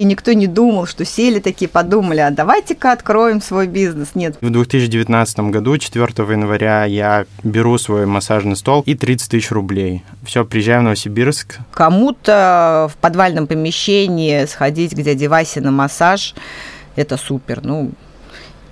И 0.00 0.04
никто 0.04 0.32
не 0.32 0.46
думал, 0.46 0.86
что 0.86 1.04
сели 1.04 1.40
такие, 1.40 1.68
подумали, 1.68 2.20
а 2.20 2.30
давайте-ка 2.30 2.92
откроем 2.92 3.42
свой 3.42 3.66
бизнес. 3.66 4.14
Нет. 4.14 4.38
В 4.40 4.48
2019 4.48 5.40
году, 5.50 5.76
4 5.76 6.06
января, 6.26 6.86
я 6.86 7.26
беру 7.44 7.76
свой 7.76 8.06
массажный 8.06 8.56
стол 8.56 8.82
и 8.86 8.94
30 8.94 9.30
тысяч 9.30 9.50
рублей. 9.50 10.02
Все, 10.24 10.46
приезжаю 10.46 10.80
в 10.80 10.84
Новосибирск. 10.84 11.58
Кому-то 11.72 12.90
в 12.90 12.96
подвальном 12.96 13.46
помещении 13.46 14.46
сходить 14.46 14.94
к 14.94 15.02
дяде 15.02 15.28
Васе 15.28 15.60
на 15.60 15.70
массаж– 15.70 16.34
это 16.96 17.18
супер. 17.18 17.60
Ну, 17.62 17.90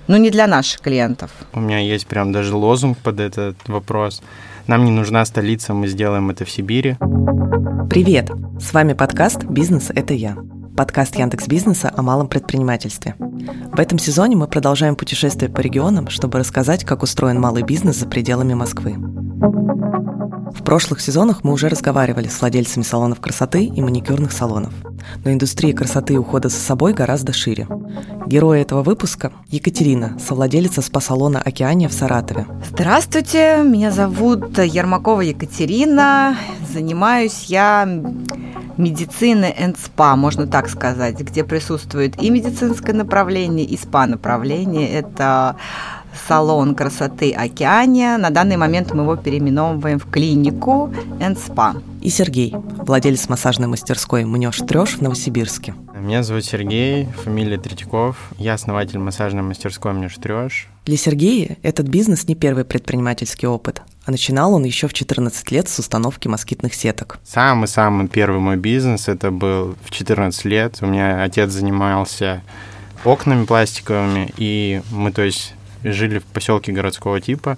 ну, 0.07 0.17
не 0.17 0.31
для 0.31 0.47
наших 0.47 0.81
клиентов. 0.81 1.29
У 1.53 1.59
меня 1.59 1.77
есть 1.77 2.07
прям 2.07 2.31
даже 2.31 2.55
лозунг 2.55 2.97
под 2.97 3.19
этот 3.19 3.55
вопрос. 3.67 4.23
Нам 4.65 4.83
не 4.83 4.89
нужна 4.89 5.23
столица, 5.25 5.75
мы 5.75 5.89
сделаем 5.89 6.31
это 6.31 6.43
в 6.43 6.49
Сибири. 6.49 6.97
Привет! 7.87 8.31
С 8.59 8.73
вами 8.73 8.93
подкаст 8.93 9.43
«Бизнес– 9.43 9.91
это 9.95 10.15
я» 10.15 10.35
подкаст 10.79 11.17
Яндекс 11.17 11.45
Бизнеса 11.47 11.91
о 11.93 12.01
малом 12.01 12.29
предпринимательстве. 12.29 13.13
В 13.19 13.77
этом 13.81 13.99
сезоне 13.99 14.37
мы 14.37 14.47
продолжаем 14.47 14.95
путешествие 14.95 15.51
по 15.51 15.59
регионам, 15.59 16.07
чтобы 16.07 16.39
рассказать, 16.39 16.85
как 16.85 17.03
устроен 17.03 17.37
малый 17.37 17.63
бизнес 17.63 17.97
за 17.97 18.05
пределами 18.05 18.53
Москвы. 18.53 18.95
В 20.53 20.63
прошлых 20.63 21.01
сезонах 21.01 21.43
мы 21.43 21.51
уже 21.51 21.67
разговаривали 21.67 22.29
с 22.29 22.39
владельцами 22.39 22.83
салонов 22.83 23.19
красоты 23.19 23.65
и 23.65 23.81
маникюрных 23.81 24.31
салонов. 24.31 24.71
Но 25.25 25.33
индустрия 25.33 25.73
красоты 25.73 26.13
и 26.13 26.17
ухода 26.17 26.47
за 26.47 26.55
собой 26.55 26.93
гораздо 26.93 27.33
шире. 27.33 27.67
Герой 28.25 28.61
этого 28.61 28.81
выпуска– 28.81 29.33
Екатерина, 29.49 30.17
совладелица 30.25 30.81
спа-салона 30.81 31.41
«Океания» 31.41 31.89
в 31.89 31.93
Саратове. 31.93 32.45
Здравствуйте, 32.69 33.63
меня 33.65 33.91
зовут 33.91 34.57
Ермакова 34.57 35.19
Екатерина. 35.19 36.37
Занимаюсь 36.71 37.47
я 37.47 37.85
медицины 38.79 39.53
and 39.59 39.77
спа, 39.77 40.15
можно 40.15 40.47
так 40.47 40.69
сказать, 40.69 41.19
где 41.19 41.43
присутствует 41.43 42.21
и 42.21 42.29
медицинское 42.29 42.93
направление, 42.93 43.65
и 43.65 43.77
спа-направление. 43.77 44.89
Это 44.89 45.57
салон 46.27 46.75
красоты 46.75 47.31
Океания. 47.33 48.17
На 48.17 48.29
данный 48.29 48.57
момент 48.57 48.93
мы 48.93 49.03
его 49.03 49.15
переименовываем 49.15 49.99
в 49.99 50.09
клинику 50.09 50.91
and 51.19 51.37
Spa. 51.37 51.81
И 52.01 52.09
Сергей, 52.09 52.55
владелец 52.55 53.27
массажной 53.29 53.67
мастерской 53.67 54.23
«Мнешь 54.23 54.59
трешь» 54.59 54.95
в 54.97 55.01
Новосибирске. 55.01 55.75
Меня 55.95 56.23
зовут 56.23 56.45
Сергей, 56.45 57.07
фамилия 57.23 57.57
Третьяков. 57.57 58.15
Я 58.37 58.53
основатель 58.53 58.99
массажной 58.99 59.43
мастерской 59.43 59.91
«Мнешь 59.91 60.15
трешь». 60.15 60.69
Для 60.85 60.97
Сергея 60.97 61.57
этот 61.61 61.87
бизнес 61.87 62.27
не 62.27 62.35
первый 62.35 62.63
предпринимательский 62.63 63.47
опыт, 63.47 63.81
а 64.05 64.11
начинал 64.11 64.53
он 64.53 64.63
еще 64.63 64.87
в 64.87 64.93
14 64.93 65.51
лет 65.51 65.67
с 65.67 65.79
установки 65.79 66.27
москитных 66.27 66.73
сеток. 66.73 67.19
Самый-самый 67.23 68.07
первый 68.07 68.39
мой 68.39 68.57
бизнес 68.57 69.07
это 69.07 69.31
был 69.31 69.75
в 69.83 69.91
14 69.91 70.45
лет. 70.45 70.77
У 70.81 70.87
меня 70.87 71.23
отец 71.23 71.51
занимался 71.51 72.41
окнами 73.03 73.45
пластиковыми, 73.45 74.33
и 74.37 74.81
мы, 74.91 75.11
то 75.11 75.21
есть, 75.21 75.53
жили 75.83 76.19
в 76.19 76.23
поселке 76.25 76.71
городского 76.71 77.21
типа. 77.21 77.57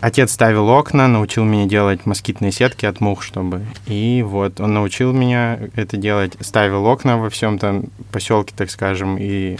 Отец 0.00 0.32
ставил 0.32 0.68
окна, 0.68 1.08
научил 1.08 1.44
меня 1.44 1.66
делать 1.66 2.06
москитные 2.06 2.52
сетки 2.52 2.86
от 2.86 3.00
мух, 3.00 3.22
чтобы. 3.22 3.66
И 3.86 4.24
вот 4.26 4.60
он 4.60 4.74
научил 4.74 5.12
меня 5.12 5.58
это 5.74 5.96
делать, 5.96 6.34
ставил 6.40 6.86
окна 6.86 7.18
во 7.18 7.30
всем 7.30 7.58
там 7.58 7.84
поселке, 8.12 8.54
так 8.56 8.70
скажем, 8.70 9.16
и 9.18 9.56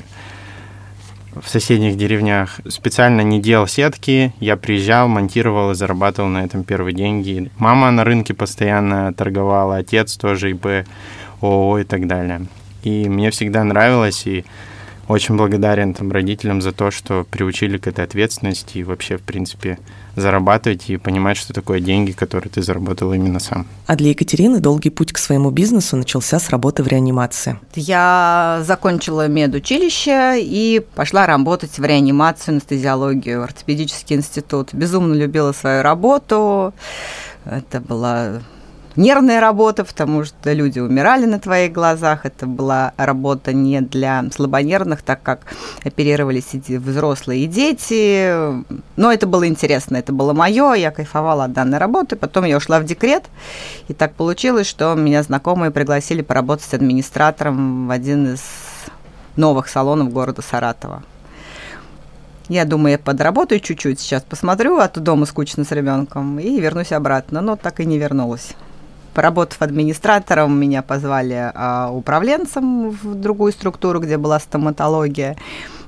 в 1.43 1.49
соседних 1.49 1.97
деревнях. 1.97 2.61
Специально 2.69 3.21
не 3.21 3.41
делал 3.41 3.67
сетки, 3.67 4.33
я 4.41 4.57
приезжал, 4.57 5.09
монтировал 5.09 5.73
и 5.73 5.75
зарабатывал 5.75 6.29
на 6.29 6.45
этом 6.45 6.65
первые 6.65 6.95
деньги. 6.95 7.51
Мама 7.59 7.91
на 7.91 8.05
рынке 8.05 8.35
постоянно 8.35 9.13
торговала, 9.13 9.77
отец 9.77 10.17
тоже 10.17 10.51
ИП, 10.53 10.87
ООО 11.41 11.81
и 11.81 11.85
так 11.85 12.07
далее. 12.07 12.47
И 12.83 13.09
мне 13.09 13.31
всегда 13.31 13.65
нравилось, 13.65 14.27
и 14.27 14.45
очень 15.09 15.37
благодарен 15.37 15.95
там 15.95 16.13
родителям 16.13 16.61
за 16.61 16.73
то, 16.73 16.91
что 16.91 17.27
приучили 17.31 17.79
к 17.79 17.87
этой 17.87 18.05
ответственности 18.05 18.79
и 18.79 18.85
вообще, 18.85 19.17
в 19.17 19.23
принципе, 19.23 19.79
зарабатывать 20.21 20.91
и 20.91 20.97
понимать, 20.97 21.37
что 21.37 21.53
такое 21.53 21.81
деньги, 21.81 22.13
которые 22.13 22.51
ты 22.51 22.63
заработал 22.63 23.13
именно 23.13 23.41
сам. 23.41 23.67
А 23.87 23.97
для 23.97 24.11
Екатерины 24.11 24.61
долгий 24.61 24.91
путь 24.91 25.13
к 25.13 25.19
своему 25.19 25.51
бизнесу 25.51 25.97
начался 25.97 26.39
с 26.39 26.51
работы 26.51 26.83
в 26.83 26.89
реанимации. 26.89 27.59
Я 27.75 28.63
закончила 28.67 29.29
медучилище 29.29 30.41
и 30.41 30.85
пошла 30.95 31.27
работать 31.27 31.79
в 31.79 31.85
реанимацию, 31.85 32.53
анестезиологию, 32.53 33.43
ортопедический 33.43 34.17
институт. 34.17 34.71
Безумно 34.73 35.15
любила 35.15 35.53
свою 35.53 35.83
работу. 35.83 36.73
Это 37.45 37.81
была 37.81 38.41
нервная 38.99 39.41
работа, 39.41 39.85
потому 39.85 40.25
что 40.25 40.53
люди 40.53 40.81
умирали 40.81 41.25
на 41.25 41.39
твоих 41.39 41.73
глазах. 41.73 42.27
Это 42.27 42.47
была 42.47 42.93
работа 42.97 43.53
не 43.53 43.81
для 43.81 44.25
слабонервных, 44.35 45.03
так 45.03 45.23
как 45.23 45.47
оперировались 45.85 46.53
и 46.53 46.77
взрослые 46.77 47.45
и 47.45 47.47
дети. 47.47 48.35
Но 48.97 49.13
это 49.13 49.27
было 49.27 49.47
интересно, 49.47 49.97
это 49.97 50.13
было 50.13 50.33
мое, 50.33 50.75
я 50.75 50.91
кайфовала 50.91 51.45
от 51.45 51.53
данной 51.53 51.79
работы. 51.79 52.17
Потом 52.17 52.45
я 52.45 52.57
ушла 52.57 52.81
в 52.81 52.85
декрет, 52.85 53.25
и 53.87 53.95
так 53.95 54.15
получилось, 54.15 54.67
что 54.67 54.95
меня 54.95 55.23
знакомые 55.23 55.71
пригласили 55.71 56.23
поработать 56.23 56.75
администратором 56.75 57.87
в 57.87 57.91
один 57.91 58.35
из 58.35 58.43
новых 59.37 59.69
салонов 59.69 60.13
города 60.13 60.43
Саратова. 60.43 61.05
Я 62.49 62.65
думаю, 62.65 62.93
я 62.93 62.99
подработаю 62.99 63.61
чуть-чуть 63.61 64.01
сейчас, 64.01 64.23
посмотрю, 64.23 64.79
а 64.79 64.89
то 64.89 65.01
дома 65.01 65.27
скучно 65.27 65.65
с 65.65 65.71
ребенком, 65.71 66.41
и 66.41 66.59
вернусь 66.59 66.93
обратно. 66.93 67.43
Но 67.43 67.57
так 67.57 67.79
и 67.79 67.85
не 67.85 67.99
вернулась. 67.99 68.55
Поработав 69.19 69.61
администратором, 69.63 70.61
меня 70.61 70.81
позвали 70.81 71.51
а, 71.53 71.91
управленцем 71.91 72.91
в 72.91 73.17
другую 73.17 73.51
структуру, 73.51 73.99
где 73.99 74.17
была 74.17 74.39
стоматология. 74.39 75.37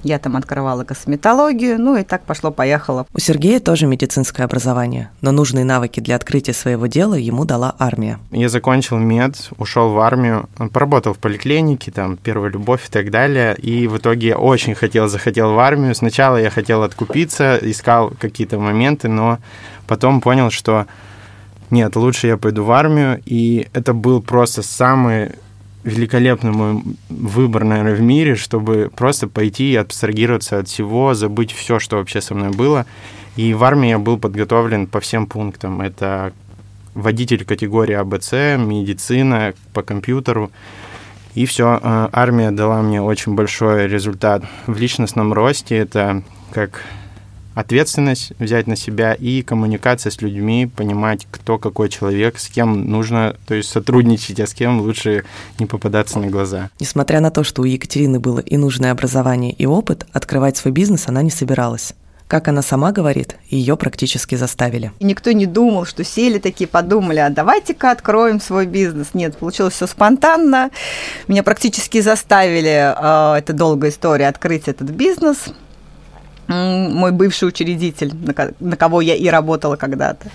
Я 0.02 0.18
там 0.18 0.34
открывала 0.34 0.82
косметологию, 0.82 1.80
ну 1.80 1.96
и 1.96 2.02
так 2.02 2.22
пошло-поехало. 2.22 3.06
У 3.14 3.20
Сергея 3.20 3.60
тоже 3.60 3.86
медицинское 3.86 4.42
образование, 4.42 5.10
но 5.20 5.30
нужные 5.30 5.64
навыки 5.64 6.00
для 6.00 6.16
открытия 6.16 6.52
своего 6.52 6.88
дела 6.88 7.14
ему 7.14 7.44
дала 7.44 7.72
армия. 7.78 8.18
Я 8.32 8.48
закончил 8.48 8.98
мед, 8.98 9.36
ушел 9.58 9.90
в 9.92 10.00
армию, 10.00 10.48
поработал 10.72 11.14
в 11.14 11.18
поликлинике, 11.18 11.92
там, 11.92 12.16
первая 12.16 12.50
любовь 12.50 12.88
и 12.88 12.90
так 12.90 13.12
далее, 13.12 13.54
и 13.54 13.86
в 13.86 13.98
итоге 13.98 14.26
я 14.30 14.38
очень 14.38 14.74
хотел, 14.74 15.06
захотел 15.06 15.52
в 15.52 15.58
армию. 15.60 15.94
Сначала 15.94 16.36
я 16.36 16.50
хотел 16.50 16.82
откупиться, 16.82 17.60
искал 17.62 18.12
какие-то 18.18 18.58
моменты, 18.58 19.06
но 19.06 19.38
потом 19.86 20.20
понял, 20.20 20.50
что 20.50 20.86
нет, 21.70 21.96
лучше 21.96 22.26
я 22.26 22.36
пойду 22.36 22.64
в 22.64 22.70
армию, 22.72 23.20
и 23.24 23.68
это 23.72 23.92
был 23.92 24.22
просто 24.22 24.62
самый 24.62 25.32
великолепный 25.84 26.50
мой 26.50 26.82
выбор, 27.08 27.64
наверное, 27.64 27.94
в 27.94 28.00
мире, 28.00 28.34
чтобы 28.34 28.90
просто 28.94 29.28
пойти 29.28 29.72
и 29.72 29.76
абстрагироваться 29.76 30.58
от 30.58 30.68
всего, 30.68 31.14
забыть 31.14 31.52
все, 31.52 31.78
что 31.78 31.96
вообще 31.96 32.20
со 32.20 32.34
мной 32.34 32.50
было. 32.50 32.86
И 33.36 33.54
в 33.54 33.64
армии 33.64 33.90
я 33.90 33.98
был 33.98 34.18
подготовлен 34.18 34.86
по 34.86 35.00
всем 35.00 35.26
пунктам. 35.26 35.80
Это 35.80 36.32
водитель 36.94 37.44
категории 37.44 37.94
АБЦ, 37.94 38.32
медицина 38.58 39.54
по 39.72 39.82
компьютеру. 39.82 40.50
И 41.34 41.46
все, 41.46 41.78
э, 41.80 42.08
армия 42.12 42.50
дала 42.50 42.82
мне 42.82 43.00
очень 43.00 43.34
большой 43.34 43.86
результат 43.86 44.42
в 44.66 44.76
личностном 44.76 45.32
росте. 45.32 45.76
Это 45.76 46.22
как 46.52 46.82
ответственность 47.54 48.32
взять 48.38 48.66
на 48.66 48.76
себя 48.76 49.14
и 49.14 49.42
коммуникация 49.42 50.10
с 50.10 50.20
людьми, 50.20 50.70
понимать, 50.74 51.26
кто 51.30 51.58
какой 51.58 51.88
человек, 51.88 52.38
с 52.38 52.48
кем 52.48 52.90
нужно, 52.90 53.36
то 53.46 53.54
есть 53.54 53.68
сотрудничать, 53.68 54.40
а 54.40 54.46
с 54.46 54.54
кем 54.54 54.80
лучше 54.80 55.24
не 55.58 55.66
попадаться 55.66 56.18
на 56.18 56.28
глаза. 56.28 56.70
Несмотря 56.80 57.20
на 57.20 57.30
то, 57.30 57.44
что 57.44 57.62
у 57.62 57.64
Екатерины 57.64 58.20
было 58.20 58.40
и 58.40 58.56
нужное 58.56 58.92
образование, 58.92 59.52
и 59.52 59.66
опыт, 59.66 60.06
открывать 60.12 60.56
свой 60.56 60.72
бизнес 60.72 61.08
она 61.08 61.22
не 61.22 61.30
собиралась. 61.30 61.94
Как 62.30 62.46
она 62.46 62.62
сама 62.62 62.92
говорит, 62.92 63.34
ее 63.48 63.76
практически 63.76 64.36
заставили. 64.36 64.92
И 65.00 65.04
никто 65.04 65.32
не 65.32 65.46
думал, 65.46 65.84
что 65.84 66.04
сели 66.04 66.38
такие, 66.38 66.68
подумали, 66.68 67.18
а 67.18 67.28
давайте-ка 67.28 67.90
откроем 67.90 68.40
свой 68.40 68.66
бизнес. 68.66 69.08
Нет, 69.14 69.36
получилось 69.36 69.74
все 69.74 69.88
спонтанно. 69.88 70.70
Меня 71.26 71.42
практически 71.42 72.00
заставили, 72.00 72.94
э, 72.96 73.38
это 73.38 73.52
долгая 73.52 73.90
история, 73.90 74.28
открыть 74.28 74.68
этот 74.68 74.90
бизнес 74.90 75.46
мой 76.50 77.12
бывший 77.12 77.48
учредитель, 77.48 78.12
на 78.60 78.76
кого 78.76 79.00
я 79.00 79.14
и 79.14 79.28
работала 79.28 79.76
когда-то. 79.76 80.28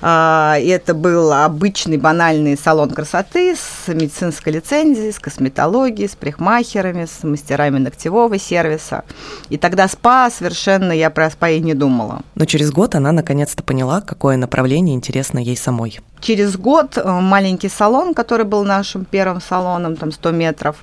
А, 0.00 0.56
это 0.58 0.94
был 0.94 1.32
обычный 1.32 1.96
банальный 1.96 2.56
салон 2.56 2.90
красоты 2.90 3.56
с 3.56 3.88
медицинской 3.88 4.52
лицензией, 4.52 5.12
с 5.12 5.18
косметологией, 5.18 6.08
с 6.08 6.14
прихмахерами, 6.14 7.06
с 7.06 7.24
мастерами 7.24 7.78
ногтевого 7.78 8.38
сервиса. 8.38 9.02
И 9.48 9.58
тогда 9.58 9.88
спа 9.88 10.30
совершенно 10.30 10.92
я 10.92 11.10
про 11.10 11.30
спа 11.30 11.48
и 11.48 11.60
не 11.60 11.74
думала. 11.74 12.20
Но 12.36 12.44
через 12.44 12.70
год 12.70 12.94
она 12.94 13.10
наконец-то 13.12 13.62
поняла, 13.62 14.00
какое 14.00 14.36
направление 14.36 14.94
интересно 14.94 15.38
ей 15.38 15.56
самой. 15.56 16.00
Через 16.20 16.56
год 16.56 16.96
э, 16.96 17.04
маленький 17.04 17.68
салон, 17.68 18.14
который 18.14 18.44
был 18.44 18.64
нашим 18.64 19.04
первым 19.04 19.40
салоном, 19.40 19.96
там 19.96 20.12
100 20.12 20.30
метров, 20.30 20.76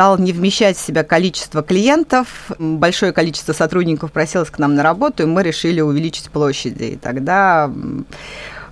стал 0.00 0.16
не 0.16 0.32
вмещать 0.32 0.78
в 0.78 0.80
себя 0.80 1.04
количество 1.04 1.62
клиентов, 1.62 2.50
большое 2.58 3.12
количество 3.12 3.52
сотрудников 3.52 4.12
просилось 4.12 4.48
к 4.48 4.58
нам 4.58 4.74
на 4.74 4.82
работу, 4.82 5.24
и 5.24 5.26
мы 5.26 5.42
решили 5.42 5.82
увеличить 5.82 6.30
площади. 6.30 6.84
И 6.84 6.96
тогда 6.96 7.70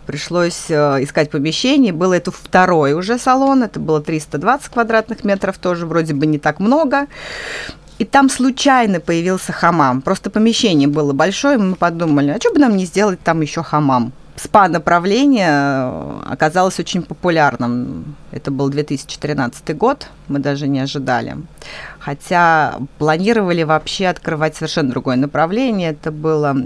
пришлось 0.06 0.70
э, 0.70 1.04
искать 1.04 1.30
помещение. 1.30 1.92
Было 1.92 2.14
это 2.14 2.30
второй 2.30 2.94
уже 2.94 3.18
салон, 3.18 3.62
это 3.62 3.78
было 3.78 4.00
320 4.00 4.72
квадратных 4.72 5.22
метров, 5.22 5.58
тоже 5.58 5.84
вроде 5.84 6.14
бы 6.14 6.24
не 6.24 6.38
так 6.38 6.60
много. 6.60 7.08
И 7.98 8.06
там 8.06 8.30
случайно 8.30 8.98
появился 8.98 9.52
хамам. 9.52 10.00
Просто 10.00 10.30
помещение 10.30 10.88
было 10.88 11.12
большое, 11.12 11.58
мы 11.58 11.76
подумали, 11.76 12.30
а 12.30 12.40
что 12.40 12.54
бы 12.54 12.58
нам 12.58 12.74
не 12.74 12.86
сделать 12.86 13.20
там 13.22 13.42
еще 13.42 13.62
хамам? 13.62 14.14
СПА-направление 14.38 15.48
э, 15.50 16.20
оказалось 16.26 16.78
очень 16.78 17.02
популярным. 17.02 18.16
Это 18.30 18.50
был 18.50 18.68
2013 18.68 19.76
год, 19.76 20.08
мы 20.28 20.38
даже 20.38 20.68
не 20.68 20.80
ожидали. 20.80 21.36
Хотя 21.98 22.78
планировали 22.98 23.64
вообще 23.64 24.06
открывать 24.06 24.54
совершенно 24.54 24.90
другое 24.90 25.16
направление. 25.16 25.90
Это 25.90 26.12
было 26.12 26.56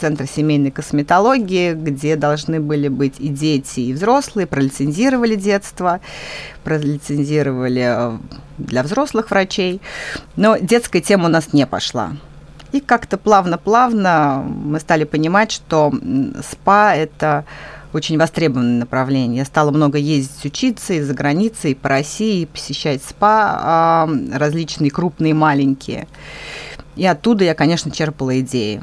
Центр 0.00 0.26
семейной 0.26 0.70
косметологии, 0.70 1.74
где 1.74 2.16
должны 2.16 2.60
были 2.60 2.88
быть 2.88 3.14
и 3.18 3.28
дети, 3.28 3.80
и 3.80 3.92
взрослые. 3.92 4.46
Пролицензировали 4.46 5.36
детство, 5.36 6.00
пролицензировали 6.64 7.84
э, 7.86 8.18
для 8.58 8.82
взрослых 8.82 9.30
врачей. 9.30 9.80
Но 10.36 10.56
детская 10.56 11.00
тема 11.00 11.26
у 11.26 11.30
нас 11.30 11.52
не 11.52 11.66
пошла. 11.66 12.12
И 12.72 12.80
как-то 12.80 13.18
плавно-плавно 13.18 14.44
мы 14.46 14.78
стали 14.80 15.04
понимать, 15.04 15.50
что 15.50 15.92
СПА– 16.50 16.94
это 16.96 17.44
очень 17.92 18.18
востребованное 18.18 18.78
направление. 18.78 19.38
Я 19.38 19.44
стала 19.44 19.70
много 19.72 19.98
ездить 19.98 20.44
учиться 20.44 20.94
и 20.94 21.00
за 21.00 21.12
границей, 21.12 21.72
и 21.72 21.74
по 21.74 21.88
России, 21.88 22.42
и 22.42 22.46
посещать 22.46 23.02
СПА 23.02 23.58
а, 23.62 24.10
различные 24.32 24.90
крупные, 24.90 25.34
маленькие. 25.34 26.06
И 26.94 27.04
оттуда 27.04 27.44
я, 27.44 27.54
конечно, 27.54 27.90
черпала 27.90 28.38
идеи. 28.40 28.80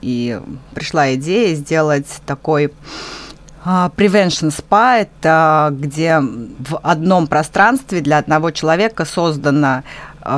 И 0.00 0.40
пришла 0.74 1.14
идея 1.14 1.54
сделать 1.56 2.06
такой 2.24 2.72
а, 3.64 3.90
Prevention 3.96 4.50
Spa– 4.50 5.00
это 5.00 5.70
где 5.72 6.20
в 6.20 6.78
одном 6.82 7.28
пространстве 7.28 8.00
для 8.00 8.18
одного 8.18 8.50
человека 8.50 9.04
создано 9.04 9.68
а, 9.68 9.82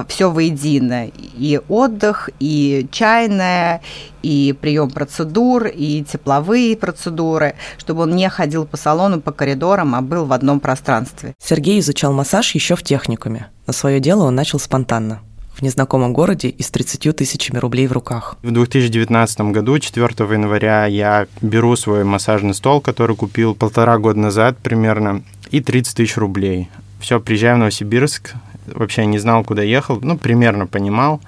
все 0.09 0.31
воедино. 0.31 1.07
И 1.07 1.61
отдых, 1.69 2.31
и 2.41 2.87
чайная, 2.91 3.83
и 4.23 4.55
прием 4.59 4.91
процедур, 4.91 5.67
и 5.67 6.05
тепловые 6.05 6.77
процедуры, 6.77 7.55
чтобы 7.79 8.03
он 8.03 8.15
не 8.15 8.29
ходил 8.29 8.67
по 8.67 8.77
салону, 8.77 9.21
по 9.21 9.33
коридорам, 9.33 9.95
а 9.95 10.01
был 10.01 10.25
в 10.25 10.33
одном 10.33 10.61
пространстве. 10.61 11.35
Сергей 11.39 11.81
изучал 11.81 12.13
массаж 12.13 12.55
еще 12.55 12.77
в 12.77 12.83
техникуме. 12.83 13.49
На 13.67 13.73
свое 13.73 14.01
дело 14.01 14.25
он 14.25 14.35
начал 14.35 14.59
спонтанно 14.59 15.21
в 15.55 15.63
незнакомом 15.63 16.13
городе 16.13 16.49
и 16.49 16.63
с 16.63 16.71
30 16.71 17.17
тысячами 17.17 17.59
рублей 17.59 17.87
в 17.87 17.93
руках. 17.93 18.37
В 18.43 18.51
2019 18.51 19.41
году, 19.53 19.79
4 19.79 20.07
января, 20.33 20.87
я 20.87 21.27
беру 21.41 21.77
свой 21.77 22.05
массажный 22.05 22.55
стол, 22.55 22.81
который 22.81 23.17
купил 23.17 23.55
полтора 23.55 23.99
года 23.99 24.19
назад 24.19 24.59
примерно, 24.59 25.23
и 25.51 25.61
30 25.61 25.97
тысяч 25.97 26.17
рублей. 26.17 26.69
Все, 27.01 27.21
приезжаю 27.21 27.57
в 27.57 27.59
Новосибирск, 27.59 28.35
вообще 28.67 29.07
не 29.07 29.19
знал, 29.19 29.45
куда 29.45 29.63
ехал, 29.63 29.99
ну, 30.01 30.17
примерно 30.17 30.67
понимал. 30.67 31.21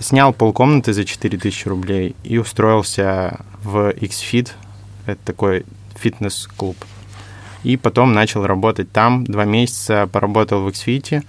Снял 0.00 0.32
полкомнаты 0.32 0.92
за 0.92 1.04
4000 1.04 1.68
рублей 1.68 2.14
и 2.22 2.38
устроился 2.38 3.40
в 3.64 3.90
XFIT, 3.90 4.50
это 5.06 5.20
такой 5.24 5.64
фитнес-клуб. 5.96 6.76
И 7.64 7.76
потом 7.76 8.12
начал 8.12 8.46
работать 8.46 8.92
там, 8.92 9.24
два 9.24 9.44
месяца 9.44 10.08
поработал 10.12 10.62
в 10.62 10.68
XFIT. 10.68 11.24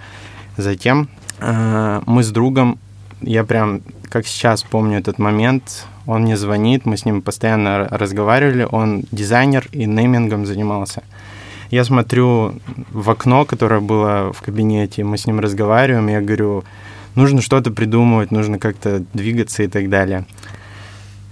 Затем 0.57 1.09
э, 1.39 2.01
мы 2.05 2.23
с 2.23 2.29
другом, 2.29 2.77
я 3.21 3.43
прям 3.43 3.81
как 4.09 4.27
сейчас 4.27 4.61
помню 4.63 4.99
этот 4.99 5.17
момент, 5.17 5.87
он 6.05 6.23
мне 6.23 6.37
звонит, 6.37 6.85
мы 6.85 6.97
с 6.97 7.05
ним 7.05 7.21
постоянно 7.21 7.87
разговаривали, 7.89 8.67
он 8.69 9.03
дизайнер 9.11 9.67
и 9.71 9.85
неймингом 9.85 10.45
занимался– 10.45 11.03
я 11.71 11.83
смотрю 11.83 12.55
в 12.91 13.09
окно, 13.09 13.45
которое 13.45 13.79
было 13.79 14.33
в 14.33 14.41
кабинете, 14.41 15.03
мы 15.03 15.17
с 15.17 15.27
ним 15.27 15.39
разговариваем, 15.39 16.07
я 16.07 16.21
говорю, 16.21 16.63
нужно 17.15 17.41
что-то 17.41 17.71
придумывать, 17.71 18.31
нужно 18.31 18.59
как-то 18.59 19.03
двигаться 19.13 19.63
и 19.63 19.67
так 19.67 19.89
далее. 19.89 20.25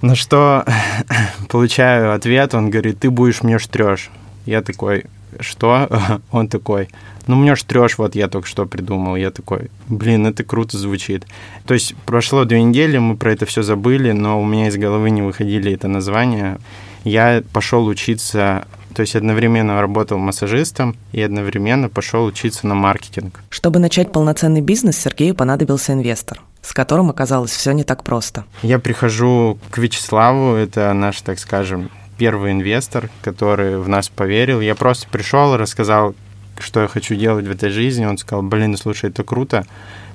На 0.01 0.15
что 0.15 0.65
получаю 1.49 2.13
ответ, 2.13 2.53
он 2.53 2.69
говорит, 2.69 2.99
ты 2.99 3.09
будешь 3.09 3.41
мне 3.41 3.57
штрешь. 3.57 4.11
Я 4.45 4.61
такой, 4.61 5.05
что? 5.39 5.89
Он 6.31 6.47
такой, 6.47 6.89
ну 7.25 7.35
мне 7.35 7.55
штрешь, 7.55 7.97
вот 7.97 8.15
я 8.15 8.27
только 8.27 8.47
что 8.47 8.65
придумал. 8.65 9.15
Я 9.15 9.31
такой, 9.31 9.69
блин, 9.87 10.25
это 10.25 10.43
круто 10.43 10.77
звучит. 10.77 11.25
То 11.65 11.73
есть 11.73 11.95
прошло 12.05 12.45
две 12.45 12.61
недели, 12.61 12.97
мы 12.97 13.17
про 13.17 13.33
это 13.33 13.45
все 13.45 13.63
забыли, 13.63 14.11
но 14.11 14.41
у 14.41 14.45
меня 14.45 14.67
из 14.67 14.77
головы 14.77 15.09
не 15.09 15.21
выходили 15.21 15.73
это 15.73 15.87
название. 15.87 16.59
Я 17.03 17.43
пошел 17.51 17.85
учиться 17.85 18.67
то 18.97 19.01
есть 19.01 19.15
одновременно 19.15 19.79
работал 19.79 20.17
массажистом 20.17 20.95
и 21.11 21.21
одновременно 21.21 21.87
пошел 21.87 22.25
учиться 22.25 22.65
на 22.65 22.73
маркетинг. 22.73 23.41
Чтобы 23.51 23.77
начать 23.77 24.11
полноценный 24.11 24.61
бизнес, 24.61 24.97
Сергею 24.97 25.35
понадобился 25.35 25.93
инвестор 25.93 26.41
с 26.63 26.73
которым 26.73 27.09
оказалось 27.09 27.51
все 27.51 27.71
не 27.71 27.85
так 27.85 28.03
просто. 28.03 28.43
Я 28.61 28.77
прихожу 28.77 29.57
к 29.71 29.77
Вячеславу, 29.77 30.55
это 30.55 30.91
наш, 30.91 31.21
так 31.21 31.39
скажем, 31.39 31.89
первый 32.17 32.51
инвестор, 32.51 33.09
который 33.21 33.77
в 33.77 33.87
нас 33.87 34.09
поверил. 34.09 34.59
Я 34.59 34.75
просто 34.75 35.07
пришел, 35.07 35.55
рассказал, 35.55 36.13
что 36.59 36.81
я 36.81 36.89
хочу 36.89 37.15
делать 37.15 37.47
в 37.47 37.51
этой 37.51 37.69
жизни. 37.69 38.03
Он 38.03 38.17
сказал, 38.17 38.43
блин, 38.43 38.75
слушай, 38.75 39.09
это 39.09 39.23
круто. 39.23 39.65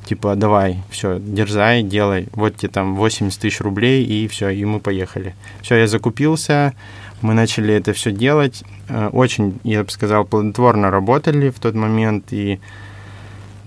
Типа, 0.04 0.34
давай, 0.34 0.82
все, 0.90 1.18
дерзай, 1.18 1.82
делай. 1.82 2.28
Вот 2.32 2.56
тебе 2.56 2.68
там 2.68 2.96
80 2.96 3.40
тысяч 3.40 3.60
рублей, 3.60 4.04
и 4.04 4.28
все, 4.28 4.50
и 4.50 4.62
мы 4.66 4.78
поехали. 4.78 5.34
Все, 5.62 5.76
я 5.76 5.86
закупился, 5.86 6.74
мы 7.22 7.34
начали 7.34 7.74
это 7.74 7.92
все 7.92 8.12
делать. 8.12 8.64
Э, 8.88 9.08
очень, 9.12 9.58
я 9.64 9.84
бы 9.84 9.90
сказал, 9.90 10.24
плодотворно 10.24 10.90
работали 10.90 11.50
в 11.50 11.58
тот 11.58 11.74
момент. 11.74 12.26
И 12.32 12.60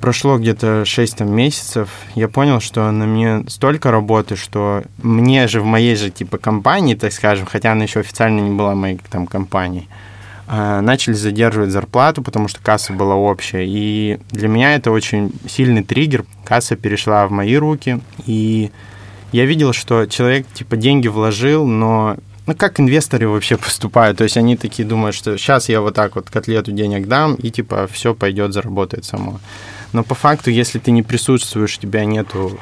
прошло 0.02 0.38
где-то 0.38 0.86
6 0.86 1.18
там, 1.18 1.32
месяцев. 1.32 1.90
Я 2.16 2.28
понял, 2.28 2.60
что 2.60 2.92
на 2.92 3.06
мне 3.06 3.44
столько 3.48 3.92
работы, 3.92 4.36
что 4.36 4.84
мне 5.02 5.48
же 5.48 5.62
в 5.62 5.66
моей 5.66 5.96
же 5.96 6.12
типа 6.12 6.38
компании, 6.38 6.96
так 6.96 7.12
скажем, 7.12 7.46
хотя 7.46 7.72
она 7.72 7.84
еще 7.84 8.02
официально 8.02 8.40
не 8.40 8.56
была 8.56 8.76
моей 8.76 9.00
там 9.10 9.26
компанией, 9.26 9.88
э, 10.48 10.82
начали 10.82 11.14
задерживать 11.14 11.72
зарплату, 11.72 12.22
потому 12.22 12.48
что 12.48 12.62
касса 12.62 12.94
была 12.94 13.16
общая. 13.16 13.66
И 13.66 14.20
для 14.32 14.48
меня 14.48 14.76
это 14.76 14.92
очень 14.92 15.32
сильный 15.48 15.84
триггер. 15.84 16.26
Касса 16.44 16.76
перешла 16.76 17.26
в 17.28 17.32
мои 17.32 17.56
руки, 17.56 18.00
и 18.26 18.72
я 19.32 19.46
видел, 19.46 19.74
что 19.74 20.06
человек 20.06 20.46
типа 20.54 20.78
деньги 20.78 21.08
вложил, 21.08 21.66
но 21.66 22.18
ну, 22.48 22.56
как 22.56 22.80
инвесторы 22.80 23.28
вообще 23.28 23.58
поступают? 23.66 24.18
То 24.18 24.24
есть 24.24 24.38
они 24.38 24.58
такие 24.58 24.88
думают, 24.88 25.16
что 25.16 25.38
сейчас 25.38 25.70
я 25.70 25.82
вот 25.82 25.96
так 25.96 26.16
вот 26.16 26.30
котлету 26.30 26.72
денег 26.72 27.08
дам, 27.08 27.36
и 27.36 27.50
типа 27.50 27.88
все 27.92 28.14
пойдет, 28.14 28.54
заработает 28.54 29.06
само. 29.06 29.40
Но 29.94 30.04
по 30.04 30.16
факту, 30.16 30.52
если 30.52 30.80
ты 30.80 30.92
не 30.92 31.04
присутствуешь, 31.04 31.78
у 31.78 31.82
тебя 31.82 32.06
нету 32.06 32.60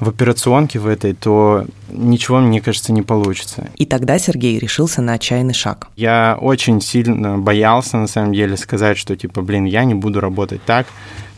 в 0.00 0.08
операционке 0.08 0.78
в 0.78 0.86
этой, 0.86 1.14
то 1.14 1.66
ничего, 1.90 2.40
мне 2.40 2.60
кажется, 2.60 2.92
не 2.92 3.02
получится. 3.02 3.70
И 3.76 3.86
тогда 3.86 4.18
Сергей 4.18 4.58
решился 4.58 5.00
на 5.00 5.14
отчаянный 5.14 5.54
шаг. 5.54 5.88
Я 5.96 6.36
очень 6.40 6.80
сильно 6.80 7.38
боялся, 7.38 7.96
на 7.96 8.06
самом 8.06 8.34
деле, 8.34 8.56
сказать, 8.56 8.98
что, 8.98 9.16
типа, 9.16 9.42
блин, 9.42 9.64
я 9.64 9.84
не 9.84 9.94
буду 9.94 10.20
работать 10.20 10.62
так. 10.64 10.86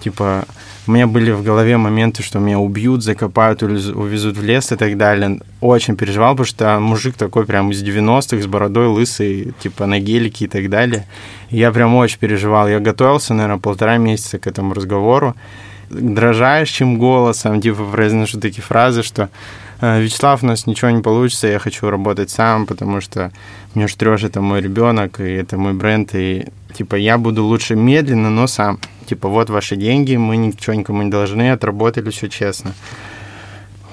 Типа, 0.00 0.46
у 0.86 0.92
меня 0.92 1.06
были 1.06 1.32
в 1.32 1.42
голове 1.42 1.76
моменты, 1.76 2.22
что 2.22 2.38
меня 2.38 2.58
убьют, 2.58 3.02
закопают, 3.02 3.62
увезут 3.62 4.36
в 4.36 4.44
лес 4.44 4.70
и 4.72 4.76
так 4.76 4.96
далее. 4.96 5.40
Очень 5.60 5.96
переживал, 5.96 6.34
потому 6.34 6.46
что 6.46 6.78
мужик 6.80 7.16
такой 7.16 7.44
прям 7.44 7.70
из 7.70 7.82
90-х, 7.82 8.42
с 8.42 8.46
бородой 8.46 8.86
лысый, 8.86 9.52
типа 9.60 9.86
на 9.86 9.98
гелике 9.98 10.44
и 10.44 10.48
так 10.48 10.70
далее. 10.70 11.06
И 11.50 11.56
я 11.56 11.72
прям 11.72 11.94
очень 11.96 12.18
переживал. 12.18 12.68
Я 12.68 12.78
готовился, 12.78 13.34
наверное, 13.34 13.58
полтора 13.58 13.98
месяца 13.98 14.38
к 14.38 14.46
этому 14.46 14.74
разговору. 14.74 15.34
Дрожащим 15.90 16.98
голосом, 16.98 17.60
типа, 17.60 17.84
произношу 17.84 18.40
такие 18.40 18.62
фразы, 18.62 19.02
что 19.02 19.22
«Э, 19.22 19.28
Вячеслав, 19.80 20.42
у 20.42 20.46
нас 20.46 20.66
ничего 20.66 20.90
не 20.90 21.02
получится, 21.02 21.48
я 21.48 21.58
хочу 21.58 21.90
работать 21.90 22.30
сам, 22.30 22.66
потому 22.66 23.00
что 23.00 23.30
мне 23.74 23.88
Штрёж 23.88 24.24
это 24.24 24.40
мой 24.40 24.60
ребенок, 24.60 25.20
и 25.20 25.24
это 25.24 25.58
мой 25.58 25.74
бренд, 25.74 26.14
и 26.14 26.46
типа 26.74 26.96
я 26.96 27.18
буду 27.18 27.44
лучше 27.44 27.76
медленно, 27.76 28.30
но 28.30 28.46
сам 28.46 28.78
типа, 29.06 29.28
вот 29.28 29.48
ваши 29.48 29.76
деньги, 29.76 30.16
мы 30.16 30.36
ничего 30.36 30.74
никому 30.74 31.02
не 31.02 31.10
должны, 31.10 31.50
отработали 31.50 32.10
все 32.10 32.28
честно. 32.28 32.74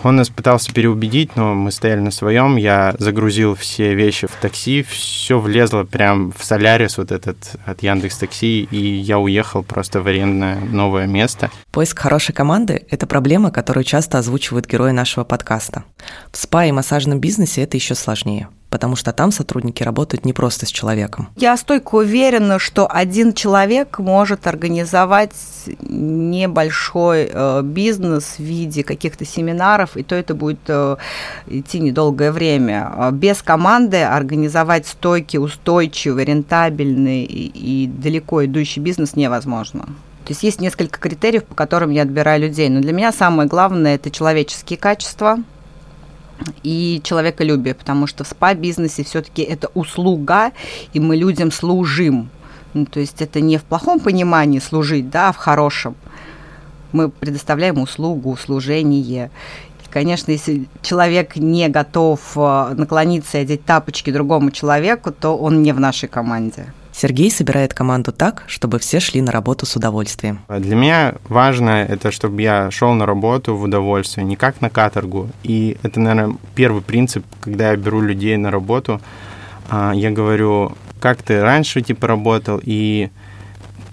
Он 0.04 0.18
нас 0.18 0.30
пытался 0.30 0.74
переубедить, 0.74 1.36
но 1.36 1.54
мы 1.54 1.72
стояли 1.72 2.02
на 2.02 2.12
своем. 2.12 2.58
Я 2.58 2.94
загрузил 3.00 3.56
все 3.56 3.96
вещи 3.96 4.28
в 4.28 4.32
такси, 4.32 4.84
все 4.84 5.40
влезло 5.40 5.84
прям 5.84 6.34
в 6.38 6.44
Солярис 6.44 6.98
вот 6.98 7.12
этот 7.12 7.38
от 7.66 7.82
Яндекс 7.82 8.18
Такси, 8.18 8.68
и 8.70 8.78
я 8.78 9.18
уехал 9.18 9.64
просто 9.64 10.02
в 10.02 10.08
арендное 10.08 10.60
новое 10.60 11.08
место. 11.08 11.50
Поиск 11.72 12.00
хорошей 12.00 12.34
команды– 12.34 12.86
это 12.90 13.08
проблема, 13.08 13.50
которую 13.50 13.86
часто 13.86 14.18
озвучивают 14.18 14.68
герои 14.68 14.92
нашего 14.92 15.24
подкаста. 15.24 15.84
В 16.32 16.38
спа 16.38 16.66
и 16.66 16.72
массажном 16.72 17.20
бизнесе 17.20 17.62
это 17.62 17.78
еще 17.78 17.96
сложнее 17.96 18.50
потому 18.74 18.96
что 18.96 19.14
там 19.14 19.32
сотрудники 19.32 19.84
работают 19.84 20.26
не 20.26 20.34
просто 20.34 20.66
с 20.66 20.70
человеком. 20.70 21.30
Я 21.36 21.56
стойко 21.58 21.94
уверена, 21.94 22.58
что 22.58 22.88
один 22.92 23.34
человек 23.34 24.00
может 24.00 24.48
организовать 24.48 25.36
небольшой 25.82 27.30
э, 27.32 27.62
бизнес 27.62 28.40
в 28.40 28.40
виде 28.40 28.84
каких-то 28.84 29.26
семинаров, 29.26 29.96
и 29.96 30.02
то 30.02 30.16
это 30.16 30.34
будет 30.34 30.62
э, 30.70 30.96
идти 31.46 31.80
недолгое 31.80 32.32
время. 32.32 32.92
А 32.98 33.12
без 33.12 33.44
команды 33.44 34.02
организовать 34.02 34.88
стойкий, 34.88 35.38
устойчивый, 35.38 36.26
рентабельный 36.26 37.26
и 37.26 37.86
далеко 37.86 38.44
идущий 38.44 38.80
бизнес 38.80 39.16
невозможно. 39.16 39.82
То 40.26 40.32
есть 40.32 40.42
есть 40.42 40.60
несколько 40.60 41.00
критериев, 41.00 41.44
по 41.44 41.54
которым 41.54 41.92
я 41.92 42.02
отбираю 42.02 42.42
людей. 42.42 42.70
Но 42.70 42.80
для 42.82 42.92
меня 42.92 43.12
самое 43.12 43.48
главное– 43.48 43.94
это 43.98 44.10
человеческие 44.10 44.80
качества– 44.80 45.38
и 46.64 47.02
человеколюбие, 47.04 47.74
потому 47.74 48.08
что 48.08 48.24
в 48.24 48.28
спа-бизнесе 48.28 49.04
все-таки 49.04 49.42
это 49.42 49.70
услуга, 49.74 50.52
и 50.94 51.00
мы 51.00 51.16
людям 51.16 51.52
служим. 51.52 52.30
Ну, 52.74 52.86
то 52.86 53.00
есть 53.00 53.22
это 53.22 53.40
не 53.40 53.58
в 53.58 53.64
плохом 53.64 54.00
понимании 54.00 54.60
служить, 54.60 55.10
да, 55.10 55.30
а 55.30 55.32
в 55.32 55.38
хорошем. 55.38 55.96
Мы 56.92 57.10
предоставляем 57.10 57.80
услугу, 57.80 58.36
служение. 58.38 59.30
И, 59.84 59.90
конечно, 59.90 60.32
если 60.32 60.68
человек 60.82 61.36
не 61.36 61.70
готов 61.70 62.20
э, 62.36 62.74
наклониться 62.76 63.38
и 63.38 63.42
одеть 63.42 63.66
тапочки 63.66 64.12
другому 64.12 64.52
человеку, 64.52 65.12
то 65.12 65.38
он 65.38 65.62
не 65.62 65.72
в 65.72 65.80
нашей 65.80 66.10
команде. 66.10 66.74
Сергей 66.94 67.32
собирает 67.32 67.74
команду 67.74 68.12
так, 68.12 68.44
чтобы 68.48 68.80
все 68.80 69.00
шли 69.00 69.22
на 69.22 69.32
работу 69.32 69.66
с 69.66 69.76
удовольствием. 69.76 70.40
Для 70.48 70.76
меня 70.76 71.16
важно 71.28 71.84
это, 71.84 72.12
чтобы 72.12 72.42
я 72.42 72.70
шел 72.72 72.94
на 72.94 73.06
работу 73.06 73.56
в 73.56 73.64
удовольствие, 73.64 74.26
не 74.26 74.36
как 74.36 74.62
на 74.62 74.70
каторгу. 74.70 75.30
И 75.42 75.78
это, 75.82 76.00
наверное, 76.00 76.38
первый 76.56 76.82
принцип, 76.82 77.26
когда 77.42 77.72
я 77.72 77.76
беру 77.78 78.00
людей 78.00 78.38
на 78.38 78.52
работу. 78.52 79.02
А, 79.70 79.92
я 79.94 80.12
говорю, 80.12 80.74
как 81.00 81.24
ты 81.24 81.42
раньше 81.42 81.82
типа 81.82 82.08
работал, 82.08 82.62
и 82.64 83.10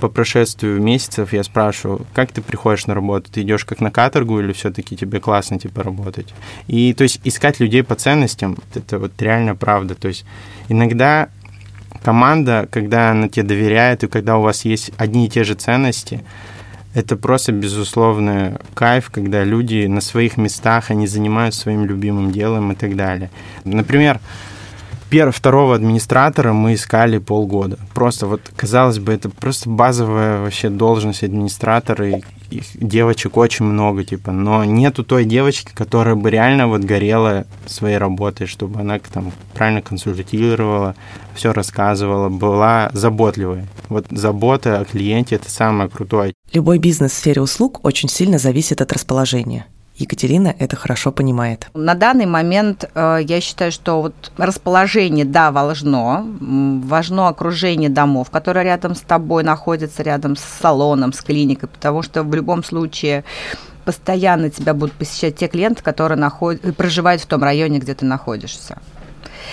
по 0.00 0.08
прошествию 0.08 0.80
месяцев 0.80 1.32
я 1.32 1.44
спрашиваю, 1.44 2.06
как 2.14 2.32
ты 2.32 2.40
приходишь 2.42 2.86
на 2.86 2.94
работу? 2.94 3.30
Ты 3.30 3.42
идешь 3.42 3.64
как 3.64 3.80
на 3.80 3.90
каторгу 3.90 4.40
или 4.40 4.52
все-таки 4.52 4.96
тебе 4.96 5.20
классно 5.20 5.58
типа 5.58 5.82
работать? 5.82 6.34
И 6.66 6.94
то 6.94 7.04
есть 7.04 7.20
искать 7.24 7.60
людей 7.60 7.82
по 7.82 7.94
ценностям, 7.94 8.56
это 8.74 8.98
вот 8.98 9.12
реально 9.20 9.54
правда. 9.54 9.94
То 9.94 10.08
есть 10.08 10.24
иногда 10.68 11.28
команда, 12.02 12.68
когда 12.70 13.10
она 13.10 13.28
тебе 13.28 13.44
доверяет, 13.44 14.04
и 14.04 14.08
когда 14.08 14.38
у 14.38 14.42
вас 14.42 14.64
есть 14.64 14.92
одни 14.96 15.26
и 15.26 15.30
те 15.30 15.44
же 15.44 15.54
ценности, 15.54 16.22
это 16.94 17.16
просто 17.16 17.52
безусловный 17.52 18.54
кайф, 18.74 19.10
когда 19.10 19.44
люди 19.44 19.86
на 19.86 20.00
своих 20.00 20.36
местах, 20.36 20.90
они 20.90 21.06
занимаются 21.06 21.60
своим 21.60 21.84
любимым 21.84 22.32
делом 22.32 22.72
и 22.72 22.74
так 22.74 22.96
далее. 22.96 23.30
Например, 23.64 24.18
первого, 25.10 25.32
второго 25.32 25.74
администратора 25.74 26.52
мы 26.52 26.74
искали 26.74 27.18
полгода. 27.18 27.78
Просто 27.94 28.26
вот, 28.26 28.40
казалось 28.56 28.98
бы, 28.98 29.12
это 29.12 29.28
просто 29.28 29.68
базовая 29.68 30.40
вообще 30.40 30.70
должность 30.70 31.24
администратора, 31.24 32.08
и 32.08 32.22
их 32.50 32.64
девочек 32.74 33.36
очень 33.36 33.64
много, 33.64 34.04
типа, 34.04 34.32
но 34.32 34.64
нету 34.64 35.04
той 35.04 35.24
девочки, 35.24 35.72
которая 35.74 36.14
бы 36.14 36.30
реально 36.30 36.68
вот 36.68 36.82
горела 36.82 37.46
своей 37.66 37.98
работой, 37.98 38.46
чтобы 38.46 38.80
она 38.80 38.98
там 38.98 39.32
правильно 39.54 39.82
консультировала, 39.82 40.94
все 41.34 41.52
рассказывала, 41.52 42.28
была 42.28 42.90
заботливой. 42.92 43.64
Вот 43.88 44.06
забота 44.10 44.80
о 44.80 44.84
клиенте– 44.84 45.34
это 45.36 45.50
самое 45.50 45.88
крутое. 45.90 46.34
Любой 46.52 46.78
бизнес 46.78 47.12
в 47.12 47.16
сфере 47.16 47.40
услуг 47.42 47.84
очень 47.84 48.08
сильно 48.08 48.38
зависит 48.38 48.80
от 48.80 48.92
расположения. 48.92 49.66
Екатерина 50.00 50.54
это 50.58 50.76
хорошо 50.76 51.12
понимает. 51.12 51.66
На 51.74 51.94
данный 51.94 52.26
момент 52.26 52.90
э, 52.94 53.18
я 53.22 53.40
считаю, 53.40 53.70
что 53.70 54.00
вот 54.00 54.32
расположение, 54.38 55.26
да, 55.26 55.52
важно. 55.52 56.26
Важно 56.40 57.28
окружение 57.28 57.90
домов, 57.90 58.30
которые 58.30 58.64
рядом 58.64 58.94
с 58.94 59.00
тобой 59.00 59.44
находятся, 59.44 60.02
рядом 60.02 60.36
с 60.36 60.42
салоном, 60.60 61.12
с 61.12 61.20
клиникой, 61.20 61.68
потому 61.68 62.02
что 62.02 62.22
в 62.22 62.34
любом 62.34 62.64
случае 62.64 63.24
постоянно 63.84 64.50
тебя 64.50 64.72
будут 64.72 64.94
посещать 64.94 65.36
те 65.36 65.48
клиенты, 65.48 65.82
которые 65.82 66.18
наход... 66.18 66.60
проживают 66.76 67.22
в 67.22 67.26
том 67.26 67.42
районе, 67.42 67.78
где 67.78 67.94
ты 67.94 68.06
находишься. 68.06 68.78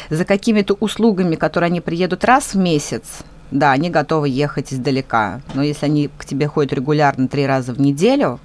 За 0.10 0.24
какими-то 0.26 0.76
услугами, 0.80 1.36
которые 1.36 1.68
они 1.68 1.82
приедут 1.82 2.24
раз 2.24 2.54
в 2.54 2.58
месяц, 2.58 3.04
да, 3.52 3.72
они 3.72 3.90
готовы 3.90 4.30
ехать 4.30 4.74
издалека. 4.74 5.42
Но 5.54 5.64
если 5.64 5.86
они 5.86 6.10
к 6.18 6.26
тебе 6.26 6.48
ходят 6.48 6.74
регулярно 6.74 7.28
три 7.28 7.46
раза 7.46 7.74
в 7.74 7.80
неделю, 7.80 8.40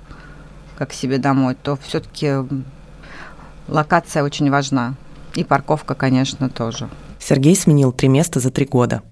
как 0.82 0.90
к 0.90 0.94
себе 0.94 1.18
домой, 1.18 1.54
то 1.54 1.78
все-таки 1.80 2.32
локация 3.68 4.24
очень 4.24 4.50
важна. 4.50 4.94
И 5.36 5.44
парковка, 5.44 5.94
конечно, 5.94 6.50
тоже. 6.50 6.88
Сергей 7.20 7.54
сменил 7.54 7.92
три 7.92 8.08
места 8.08 8.40
за 8.40 8.50
три 8.50 8.66
года. 8.66 9.02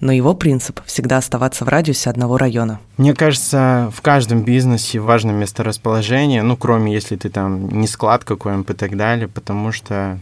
Но 0.00 0.12
его 0.12 0.34
принцип– 0.34 0.80
всегда 0.84 1.16
оставаться 1.16 1.64
в 1.64 1.68
радиусе 1.68 2.10
одного 2.10 2.36
района. 2.36 2.78
Мне 2.98 3.14
кажется, 3.14 3.90
в 3.94 4.02
каждом 4.02 4.44
бизнесе 4.44 4.98
важно 4.98 5.30
месторасположение, 5.30 6.42
ну, 6.42 6.58
кроме 6.58 6.92
если 6.92 7.16
ты 7.16 7.30
там 7.30 7.70
не 7.70 7.86
склад 7.86 8.24
какой-нибудь 8.24 8.68
и 8.68 8.74
так 8.74 8.94
далее, 8.94 9.26
потому 9.26 9.72
что 9.72 10.18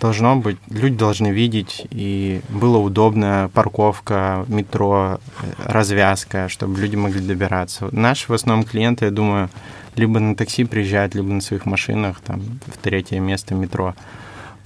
должно 0.00 0.36
быть, 0.36 0.58
люди 0.70 0.96
должны 0.96 1.28
видеть, 1.28 1.86
и 1.90 2.40
было 2.48 2.78
удобно 2.78 3.50
парковка, 3.52 4.44
метро, 4.48 5.18
э, 5.42 5.46
развязка, 5.64 6.48
чтобы 6.48 6.80
люди 6.80 6.96
могли 6.96 7.20
добираться. 7.20 7.88
Наши 7.92 8.30
в 8.30 8.34
основном 8.34 8.64
клиенты, 8.64 9.06
я 9.06 9.10
думаю, 9.10 9.50
либо 9.96 10.20
на 10.20 10.36
такси 10.36 10.64
приезжают, 10.64 11.14
либо 11.14 11.28
на 11.28 11.40
своих 11.40 11.66
машинах, 11.66 12.20
там, 12.20 12.40
в 12.66 12.78
третье 12.78 13.18
место 13.18 13.54
метро. 13.54 13.94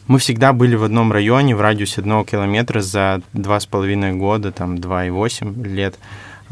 Мы 0.07 0.19
всегда 0.19 0.53
были 0.53 0.75
в 0.75 0.85
одном 0.85 1.13
районе 1.13 1.57
в 1.57 1.61
радиусе 1.61 2.01
одного 2.01 2.25
километра 2.25 2.81
за 2.81 3.23
два 3.33 3.61
с 3.61 3.67
половиной 3.67 4.13
года, 4.13 4.53
там, 4.53 4.79
два 4.79 5.07
и 5.07 5.11
восемь 5.11 5.65
лет. 5.65 5.99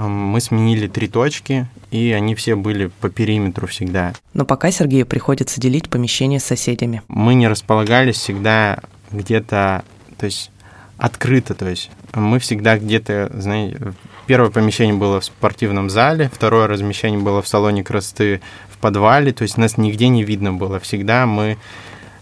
Мы 0.08 0.40
сменили 0.40 0.86
три 0.86 1.08
точки, 1.08 1.66
и 1.90 2.12
они 2.12 2.34
все 2.34 2.56
были 2.56 2.90
по 3.00 3.10
периметру 3.10 3.66
всегда. 3.66 4.12
Но 4.34 4.44
пока 4.44 4.70
Сергею 4.70 5.06
приходится 5.06 5.60
делить 5.60 5.88
помещение 5.88 6.40
с 6.40 6.44
соседями. 6.44 7.02
Мы 7.08 7.34
не 7.34 7.48
располагались 7.48 8.16
всегда 8.16 8.78
где-то, 9.10 9.84
то 10.16 10.26
есть 10.26 10.50
открыто, 10.96 11.54
то 11.54 11.68
есть 11.68 11.90
мы 12.14 12.38
всегда 12.38 12.78
где-то, 12.78 13.30
знаете, 13.34 13.94
первое 14.26 14.50
помещение 14.50 14.94
было 14.94 15.20
в 15.20 15.24
спортивном 15.24 15.90
зале, 15.90 16.30
второе 16.32 16.66
размещение 16.66 17.20
было 17.20 17.42
в 17.42 17.48
салоне 17.48 17.82
красоты 17.82 18.40
подвале, 18.80 19.32
то 19.32 19.42
есть 19.42 19.56
нас 19.56 19.76
нигде 19.76 20.08
не 20.08 20.24
видно 20.24 20.52
было. 20.52 20.80
Всегда 20.80 21.26
мы 21.26 21.58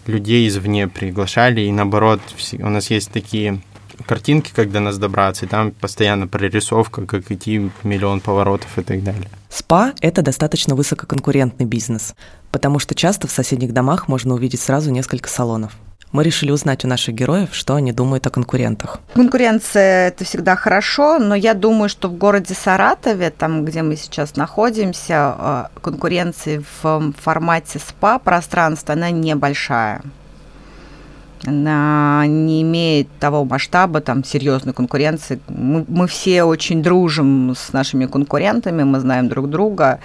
людей 0.05 0.47
извне 0.47 0.87
приглашали, 0.87 1.61
и 1.61 1.71
наоборот, 1.71 2.21
у 2.59 2.69
нас 2.69 2.89
есть 2.89 3.11
такие 3.11 3.61
картинки, 4.05 4.51
когда 4.53 4.79
нас 4.79 4.97
добраться, 4.97 5.45
и 5.45 5.47
там 5.49 5.71
постоянно 5.71 6.27
прорисовка, 6.27 7.05
как 7.05 7.31
идти 7.31 7.69
миллион 7.83 8.21
поворотов 8.21 8.77
и 8.77 8.81
так 8.81 9.03
далее. 9.03 9.29
СПА– 9.49 9.93
это 10.01 10.21
достаточно 10.21 10.75
высококонкурентный 10.75 11.65
бизнес, 11.65 12.15
потому 12.51 12.79
что 12.79 12.95
часто 12.95 13.27
в 13.27 13.31
соседних 13.31 13.73
домах 13.73 14.07
можно 14.07 14.33
увидеть 14.33 14.61
сразу 14.61 14.91
несколько 14.91 15.29
салонов 15.29 15.73
мы 16.11 16.23
решили 16.23 16.51
узнать 16.51 16.85
у 16.85 16.87
наших 16.87 17.15
героев, 17.15 17.49
что 17.51 17.75
они 17.75 17.91
думают 17.91 18.25
о 18.27 18.29
конкурентах. 18.29 18.99
Конкуренция– 19.13 20.07
это 20.09 20.25
всегда 20.25 20.55
хорошо, 20.55 21.19
но 21.19 21.35
я 21.35 21.53
думаю, 21.53 21.89
что 21.89 22.07
в 22.07 22.17
городе 22.17 22.53
Саратове, 22.53 23.29
там, 23.29 23.65
где 23.65 23.81
мы 23.81 23.95
сейчас 23.95 24.35
находимся, 24.35 25.35
э, 25.37 25.63
конкуренции 25.81 26.63
в 26.81 27.13
формате 27.17 27.79
СПА-пространства, 27.79 28.93
она 28.93 29.11
небольшая 29.11 30.01
она 31.45 32.25
не 32.27 32.61
имеет 32.61 33.07
того 33.19 33.45
масштаба, 33.45 34.01
там, 34.01 34.23
серьезной 34.23 34.73
конкуренции. 34.73 35.39
Мы, 35.47 35.85
мы 35.87 36.07
все 36.07 36.43
очень 36.43 36.83
дружим 36.83 37.55
с 37.55 37.71
нашими 37.73 38.05
конкурентами, 38.05 38.83
мы 38.83 38.99
знаем 38.99 39.29
друг 39.29 39.49
друга. 39.49 39.99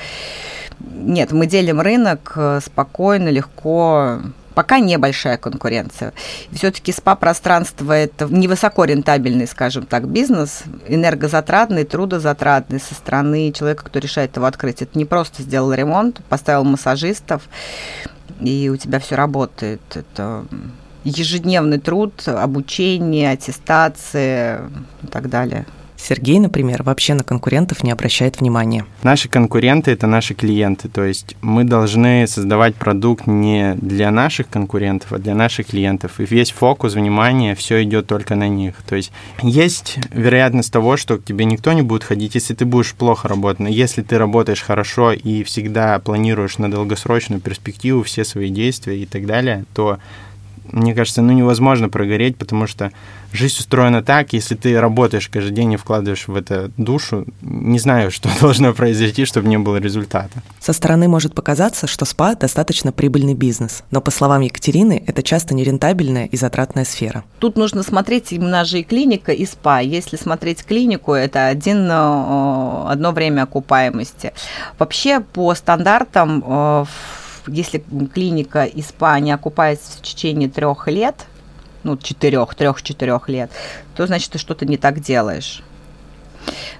Нет, 0.80 1.32
мы 1.32 1.46
делим 1.46 1.80
рынок 1.80 2.32
э, 2.36 2.60
спокойно, 2.64 3.28
легко, 3.28 4.20
пока 4.54 4.78
небольшая 4.78 5.36
конкуренция. 5.36 6.12
Все-таки 6.52 6.92
СПА-пространство– 6.92 7.92
это 7.92 8.26
невысоко 8.26 8.84
рентабельный, 8.84 9.46
скажем 9.46 9.86
так, 9.86 10.08
бизнес, 10.08 10.64
энергозатратный, 10.88 11.84
трудозатратный 11.84 12.80
со 12.80 12.94
стороны 12.94 13.52
человека, 13.52 13.84
кто 13.84 13.98
решает 13.98 14.36
его 14.36 14.46
открыть. 14.46 14.82
Это 14.82 14.96
не 14.96 15.04
просто 15.04 15.42
сделал 15.42 15.72
ремонт, 15.72 16.22
поставил 16.28 16.64
массажистов, 16.64 17.42
и 18.40 18.70
у 18.72 18.76
тебя 18.76 18.98
все 19.00 19.16
работает. 19.16 19.80
Это 19.94 20.44
ежедневный 21.04 21.78
труд, 21.78 22.22
обучение, 22.26 23.32
аттестация 23.32 24.70
и 25.02 25.06
так 25.06 25.28
далее. 25.28 25.66
Сергей, 25.96 26.38
например, 26.38 26.82
вообще 26.82 27.14
на 27.14 27.24
конкурентов 27.24 27.82
не 27.82 27.90
обращает 27.90 28.38
внимания. 28.38 28.84
Наши 29.02 29.28
конкуренты– 29.28 29.90
это 29.92 30.06
наши 30.06 30.34
клиенты, 30.34 30.88
то 30.88 31.02
есть 31.02 31.34
мы 31.40 31.64
должны 31.64 32.26
создавать 32.26 32.74
продукт 32.74 33.26
не 33.26 33.74
для 33.76 34.10
наших 34.10 34.50
конкурентов, 34.50 35.14
а 35.14 35.18
для 35.18 35.34
наших 35.34 35.68
клиентов. 35.68 36.20
И 36.20 36.26
весь 36.26 36.50
фокус 36.50 36.92
внимания, 36.92 37.54
все 37.54 37.82
идет 37.82 38.06
только 38.06 38.34
на 38.34 38.48
них. 38.48 38.74
То 38.86 38.96
есть 38.96 39.12
есть 39.40 39.98
вероятность 40.10 40.70
того, 40.70 40.98
что 40.98 41.16
к 41.16 41.24
тебе 41.24 41.46
никто 41.46 41.72
не 41.72 41.80
будет 41.80 42.04
ходить, 42.04 42.34
если 42.34 42.52
ты 42.52 42.66
будешь 42.66 42.92
плохо 42.92 43.28
работать. 43.28 43.60
Но 43.60 43.68
если 43.70 44.02
ты 44.02 44.18
работаешь 44.18 44.60
хорошо 44.60 45.12
и 45.12 45.42
всегда 45.42 45.98
планируешь 46.00 46.58
на 46.58 46.70
долгосрочную 46.70 47.40
перспективу 47.40 48.02
все 48.02 48.24
свои 48.24 48.50
действия 48.50 48.98
и 48.98 49.06
так 49.06 49.24
далее, 49.24 49.64
то 49.72 49.98
мне 50.70 50.94
кажется, 50.94 51.22
ну 51.22 51.32
невозможно 51.32 51.88
прогореть, 51.88 52.36
потому 52.36 52.66
что 52.66 52.90
жизнь 53.32 53.56
устроена 53.58 54.02
так, 54.02 54.32
если 54.32 54.54
ты 54.54 54.80
работаешь 54.80 55.28
каждый 55.28 55.52
день 55.52 55.72
и 55.72 55.76
вкладываешь 55.76 56.28
в 56.28 56.34
это 56.36 56.70
душу, 56.76 57.26
не 57.42 57.78
знаю, 57.78 58.10
что 58.10 58.30
должно 58.40 58.72
произойти, 58.72 59.24
чтобы 59.24 59.48
не 59.48 59.58
было 59.58 59.76
результата. 59.76 60.42
Со 60.60 60.72
стороны 60.72 61.08
может 61.08 61.34
показаться, 61.34 61.86
что 61.86 62.04
СПА 62.04 62.36
достаточно 62.36 62.92
прибыльный 62.92 63.34
бизнес, 63.34 63.82
но 63.90 64.00
по 64.00 64.10
словам 64.10 64.42
Екатерины, 64.42 65.02
это 65.06 65.22
часто 65.22 65.54
нерентабельная 65.54 66.26
и 66.26 66.36
затратная 66.36 66.84
сфера. 66.84 67.24
Тут 67.38 67.56
нужно 67.56 67.82
смотреть 67.82 68.32
именно 68.32 68.64
же 68.64 68.80
и 68.80 68.82
клиника, 68.84 69.32
и 69.32 69.44
СПА. 69.44 69.80
Если 69.80 70.16
смотреть 70.16 70.64
клинику, 70.64 71.12
это 71.12 71.46
один, 71.46 71.88
э, 71.90 72.84
одно 72.88 73.12
время 73.12 73.42
окупаемости. 73.42 74.32
Вообще 74.78 75.20
по 75.20 75.54
стандартам 75.54 76.42
э, 76.46 76.84
если 77.46 77.84
клиника 78.12 78.64
и 78.64 78.82
СПА 78.82 79.18
не 79.20 79.32
окупается 79.32 79.98
в 79.98 80.02
течение 80.02 80.48
трех 80.48 80.88
лет, 80.88 81.26
ну, 81.82 81.96
четырех, 81.96 82.54
трех-четырех 82.54 83.28
лет, 83.28 83.50
то 83.94 84.06
значит, 84.06 84.32
ты 84.32 84.38
что-то 84.38 84.66
не 84.66 84.76
так 84.76 85.00
делаешь. 85.00 85.62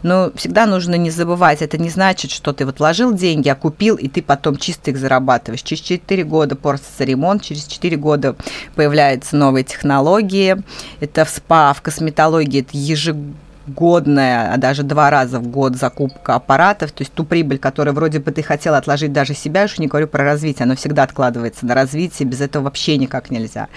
Но 0.03 0.31
всегда 0.35 0.67
нужно 0.67 0.95
не 0.97 1.11
забывать, 1.11 1.63
это 1.63 1.79
не 1.79 1.89
значит, 1.89 2.31
что 2.31 2.53
ты 2.53 2.67
вот 2.67 2.79
вложил 2.79 3.13
деньги, 3.15 3.49
а 3.49 3.55
купил, 3.55 3.97
и 3.97 4.09
ты 4.09 4.23
потом 4.23 4.57
чисто 4.57 4.91
их 4.91 4.99
зарабатываешь. 4.99 5.63
Через 5.63 5.83
4 5.83 6.25
года 6.25 6.57
портится 6.57 7.05
ремонт, 7.05 7.43
через 7.43 7.65
4 7.65 7.97
года 7.97 8.37
появляются 8.75 9.37
новые 9.37 9.65
технологии. 9.65 10.57
Это 11.01 11.25
в 11.25 11.31
СПА, 11.31 11.73
в 11.75 11.83
косметологии, 11.83 12.61
это 12.61 12.71
ежегодно 12.73 13.35
годная, 13.67 14.53
а 14.53 14.57
даже 14.57 14.83
два 14.83 15.11
раза 15.11 15.41
в 15.41 15.47
год 15.49 15.77
закупка 15.77 16.35
аппаратов, 16.35 16.93
то 16.93 17.03
есть 17.03 17.13
ту 17.13 17.25
прибыль, 17.25 17.59
которую 17.59 17.95
вроде 17.95 18.19
бы 18.19 18.31
ты 18.31 18.43
хотела 18.43 18.77
отложить 18.77 19.13
даже 19.13 19.35
себя, 19.35 19.61
я 19.61 19.67
уж 19.67 19.79
не 19.79 19.87
говорю 19.87 20.07
про 20.07 20.25
развитие, 20.25 20.65
оно 20.65 20.77
всегда 20.77 21.05
откладывается 21.05 21.67
на 21.67 21.75
развитие, 21.75 22.29
без 22.29 22.41
этого 22.41 22.65
вообще 22.65 22.97
никак 22.99 23.31
нельзя. 23.31 23.69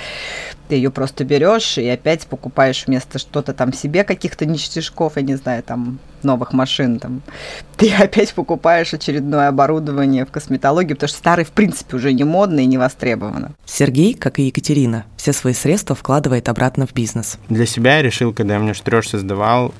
Ты 0.67 0.75
ее 0.75 0.91
просто 0.91 1.23
берешь 1.23 1.77
и 1.77 1.87
опять 1.87 2.27
покупаешь 2.27 2.85
вместо 2.87 3.19
что-то 3.19 3.53
там 3.53 3.71
себе 3.71 4.03
каких-то 4.03 4.45
ништяшков, 4.45 5.15
я 5.15 5.21
не 5.21 5.35
знаю, 5.35 5.63
там 5.63 5.99
новых 6.23 6.53
машин, 6.53 6.99
там, 6.99 7.21
ты 7.77 7.91
опять 7.93 8.33
покупаешь 8.33 8.93
очередное 8.93 9.47
оборудование 9.47 10.25
в 10.25 10.31
косметологии, 10.31 10.93
потому 10.93 11.09
что 11.09 11.17
старый, 11.17 11.45
в 11.45 11.51
принципе, 11.51 11.95
уже 11.95 12.13
не 12.13 12.23
модно 12.23 12.59
и 12.61 12.65
не 12.65 12.77
востребовано. 12.77 13.51
Сергей, 13.65 14.13
как 14.13 14.39
и 14.39 14.43
Екатерина, 14.43 15.05
все 15.15 15.33
свои 15.33 15.53
средства 15.53 15.95
вкладывает 15.95 16.49
обратно 16.49 16.85
в 16.85 16.93
бизнес. 16.93 17.37
Для 17.49 17.65
себя 17.65 17.97
я 17.97 18.01
решил, 18.01 18.33
когда 18.33 18.55
я 18.55 18.59
мне 18.59 18.73
штреж 18.73 19.09
создавал, 19.09 19.73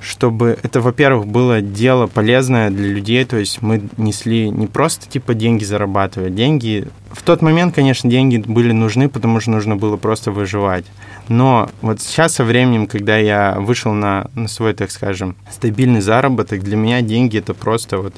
чтобы 0.00 0.58
это, 0.62 0.80
во-первых, 0.80 1.26
было 1.26 1.60
дело 1.60 2.06
полезное 2.06 2.70
для 2.70 2.88
людей, 2.88 3.24
то 3.24 3.36
есть 3.36 3.60
мы 3.60 3.82
несли 3.96 4.48
не 4.48 4.66
просто 4.66 5.08
типа 5.08 5.34
деньги 5.34 5.64
зарабатывать, 5.64 6.34
деньги... 6.34 6.88
В 7.10 7.22
тот 7.22 7.42
момент, 7.42 7.74
конечно, 7.74 8.08
деньги 8.08 8.38
были 8.38 8.72
нужны, 8.72 9.08
потому 9.08 9.40
что 9.40 9.50
нужно 9.50 9.76
было 9.76 9.96
просто 9.96 10.30
выживать. 10.30 10.84
Но 11.28 11.68
вот 11.82 12.00
сейчас 12.00 12.34
со 12.34 12.44
временем, 12.44 12.86
когда 12.86 13.16
я 13.16 13.56
вышел 13.58 13.92
на, 13.92 14.30
на 14.34 14.48
свой, 14.48 14.74
так 14.74 14.90
скажем, 14.90 15.36
стабильный 15.50 16.00
заработок, 16.00 16.62
для 16.62 16.76
меня 16.76 17.02
деньги 17.02 17.38
это 17.38 17.52
просто 17.52 17.98
вот 17.98 18.14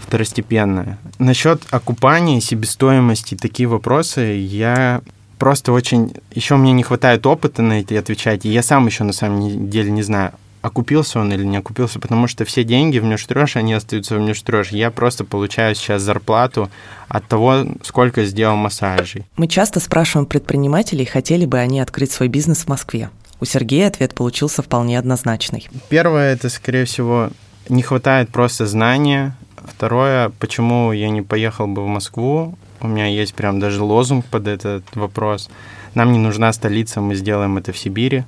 второстепенное. 0.00 0.98
Насчет 1.18 1.62
окупания, 1.70 2.40
себестоимости, 2.40 3.36
такие 3.36 3.68
вопросы 3.68 4.20
я 4.40 5.00
просто 5.38 5.72
очень... 5.72 6.12
Еще 6.32 6.56
мне 6.56 6.72
не 6.72 6.82
хватает 6.82 7.24
опыта 7.26 7.62
на 7.62 7.80
эти 7.80 7.94
отвечать, 7.94 8.44
и 8.44 8.48
я 8.48 8.62
сам 8.62 8.86
еще 8.86 9.04
на 9.04 9.12
самом 9.12 9.70
деле 9.70 9.90
не 9.90 10.02
знаю, 10.02 10.32
окупился 10.62 11.20
он 11.20 11.32
или 11.32 11.44
не 11.44 11.56
окупился, 11.56 11.98
потому 11.98 12.26
что 12.26 12.44
все 12.44 12.64
деньги 12.64 12.98
в 12.98 13.04
Нюштрёш, 13.04 13.56
они 13.56 13.74
остаются 13.74 14.16
в 14.16 14.20
Нюштрёш. 14.20 14.70
Я 14.70 14.90
просто 14.90 15.24
получаю 15.24 15.74
сейчас 15.74 16.02
зарплату 16.02 16.70
от 17.08 17.26
того, 17.26 17.66
сколько 17.82 18.24
сделал 18.24 18.56
массажей. 18.56 19.24
Мы 19.36 19.46
часто 19.48 19.80
спрашиваем 19.80 20.26
предпринимателей, 20.26 21.04
хотели 21.04 21.46
бы 21.46 21.58
они 21.58 21.80
открыть 21.80 22.12
свой 22.12 22.28
бизнес 22.28 22.64
в 22.64 22.68
Москве. 22.68 23.10
У 23.40 23.44
Сергея 23.44 23.86
ответ 23.86 24.14
получился 24.14 24.62
вполне 24.62 24.98
однозначный. 24.98 25.68
Первое, 25.88 26.32
это, 26.32 26.48
скорее 26.48 26.84
всего, 26.84 27.30
не 27.68 27.82
хватает 27.82 28.30
просто 28.30 28.66
знания. 28.66 29.36
Второе, 29.56 30.30
почему 30.40 30.92
я 30.92 31.08
не 31.10 31.22
поехал 31.22 31.66
бы 31.66 31.84
в 31.84 31.86
Москву. 31.86 32.56
У 32.80 32.88
меня 32.88 33.06
есть 33.06 33.34
прям 33.34 33.60
даже 33.60 33.82
лозунг 33.82 34.24
под 34.26 34.48
этот 34.48 34.84
вопрос. 34.94 35.50
Нам 35.94 36.12
не 36.12 36.18
нужна 36.18 36.52
столица, 36.52 37.00
мы 37.00 37.14
сделаем 37.14 37.58
это 37.58 37.72
в 37.72 37.78
Сибири. 37.78 38.24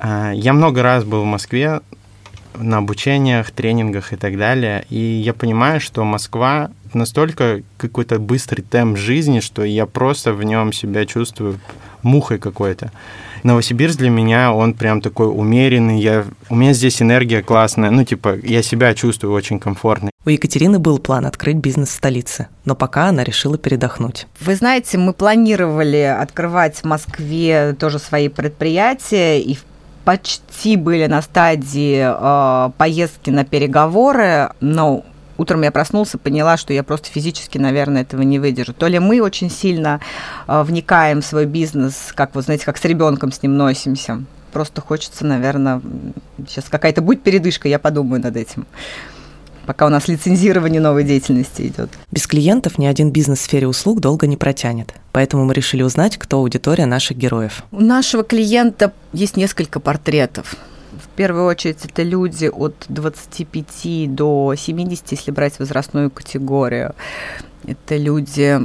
А, 0.00 0.32
я 0.32 0.52
много 0.52 0.82
раз 0.82 1.04
был 1.04 1.22
в 1.22 1.26
Москве 1.26 1.80
на 2.58 2.78
обучениях, 2.78 3.50
тренингах 3.50 4.12
и 4.12 4.16
так 4.16 4.36
далее, 4.36 4.84
и 4.88 4.98
я 4.98 5.34
понимаю, 5.34 5.80
что 5.80 6.04
Москва 6.04 6.70
настолько 6.94 7.62
какой-то 7.76 8.18
быстрый 8.18 8.62
темп 8.62 8.96
жизни, 8.98 9.40
что 9.40 9.62
я 9.62 9.86
просто 9.86 10.32
в 10.32 10.42
нем 10.42 10.72
себя 10.72 11.06
чувствую 11.06 11.60
мухой 12.02 12.38
какой-то. 12.38 12.90
Новосибирск 13.42 13.98
для 13.98 14.10
меня, 14.10 14.52
он 14.52 14.74
прям 14.74 15.00
такой 15.00 15.28
умеренный, 15.28 16.00
я, 16.00 16.26
у 16.48 16.54
меня 16.54 16.72
здесь 16.72 17.00
энергия 17.00 17.42
классная, 17.42 17.90
ну, 17.90 18.04
типа, 18.04 18.36
я 18.42 18.62
себя 18.62 18.94
чувствую 18.94 19.32
очень 19.32 19.58
комфортно. 19.58 20.10
У 20.26 20.28
Екатерины 20.28 20.78
был 20.78 20.98
план 20.98 21.24
открыть 21.24 21.56
бизнес 21.56 21.88
в 21.88 21.92
столице, 21.92 22.48
но 22.66 22.74
пока 22.74 23.06
она 23.06 23.24
решила 23.24 23.56
передохнуть. 23.56 24.26
Вы 24.40 24.56
знаете, 24.56 24.98
мы 24.98 25.14
планировали 25.14 26.16
открывать 26.20 26.76
в 26.76 26.84
Москве 26.84 27.74
тоже 27.78 27.98
свои 27.98 28.28
предприятия, 28.28 29.40
и 29.40 29.54
в 29.54 29.64
почти 30.04 30.76
были 30.76 31.06
на 31.06 31.22
стадии 31.22 32.02
э, 32.02 32.70
поездки 32.76 33.30
на 33.30 33.44
переговоры, 33.44 34.50
но 34.60 35.04
утром 35.36 35.62
я 35.62 35.72
проснулся, 35.72 36.18
поняла, 36.18 36.56
что 36.56 36.72
я 36.72 36.82
просто 36.82 37.08
физически, 37.08 37.58
наверное, 37.58 38.02
этого 38.02 38.22
не 38.22 38.38
выдержу. 38.38 38.74
То 38.74 38.86
ли 38.86 38.98
мы 38.98 39.20
очень 39.20 39.50
сильно 39.50 40.00
э, 40.46 40.62
вникаем 40.62 41.22
в 41.22 41.26
свой 41.26 41.46
бизнес, 41.46 42.12
как 42.14 42.34
вы 42.34 42.42
знаете, 42.42 42.64
как 42.64 42.76
с 42.76 42.84
ребенком 42.84 43.32
с 43.32 43.42
ним 43.42 43.56
носимся. 43.56 44.22
Просто 44.52 44.80
хочется, 44.80 45.24
наверное, 45.24 45.80
сейчас 46.48 46.64
какая-то 46.68 47.02
будет 47.02 47.22
передышка, 47.22 47.68
я 47.68 47.78
подумаю 47.78 48.20
над 48.20 48.36
этим 48.36 48.66
пока 49.70 49.86
у 49.86 49.88
нас 49.88 50.08
лицензирование 50.08 50.80
новой 50.80 51.04
деятельности 51.04 51.62
идет. 51.62 51.90
Без 52.10 52.26
клиентов 52.26 52.76
ни 52.76 52.86
один 52.86 53.12
бизнес 53.12 53.38
в 53.38 53.42
сфере 53.42 53.68
услуг 53.68 54.00
долго 54.00 54.26
не 54.26 54.36
протянет. 54.36 54.94
Поэтому 55.12 55.44
мы 55.44 55.54
решили 55.54 55.84
узнать, 55.84 56.16
кто 56.16 56.38
аудитория 56.38 56.86
наших 56.86 57.16
героев. 57.16 57.62
У 57.70 57.80
нашего 57.80 58.24
клиента 58.24 58.92
есть 59.12 59.36
несколько 59.36 59.78
портретов. 59.78 60.56
В 60.90 61.06
первую 61.14 61.44
очередь 61.46 61.84
это 61.84 62.02
люди 62.02 62.46
от 62.46 62.74
25 62.88 64.12
до 64.12 64.56
70, 64.58 65.12
если 65.12 65.30
брать 65.30 65.60
возрастную 65.60 66.10
категорию. 66.10 66.96
Это 67.64 67.96
люди 67.96 68.58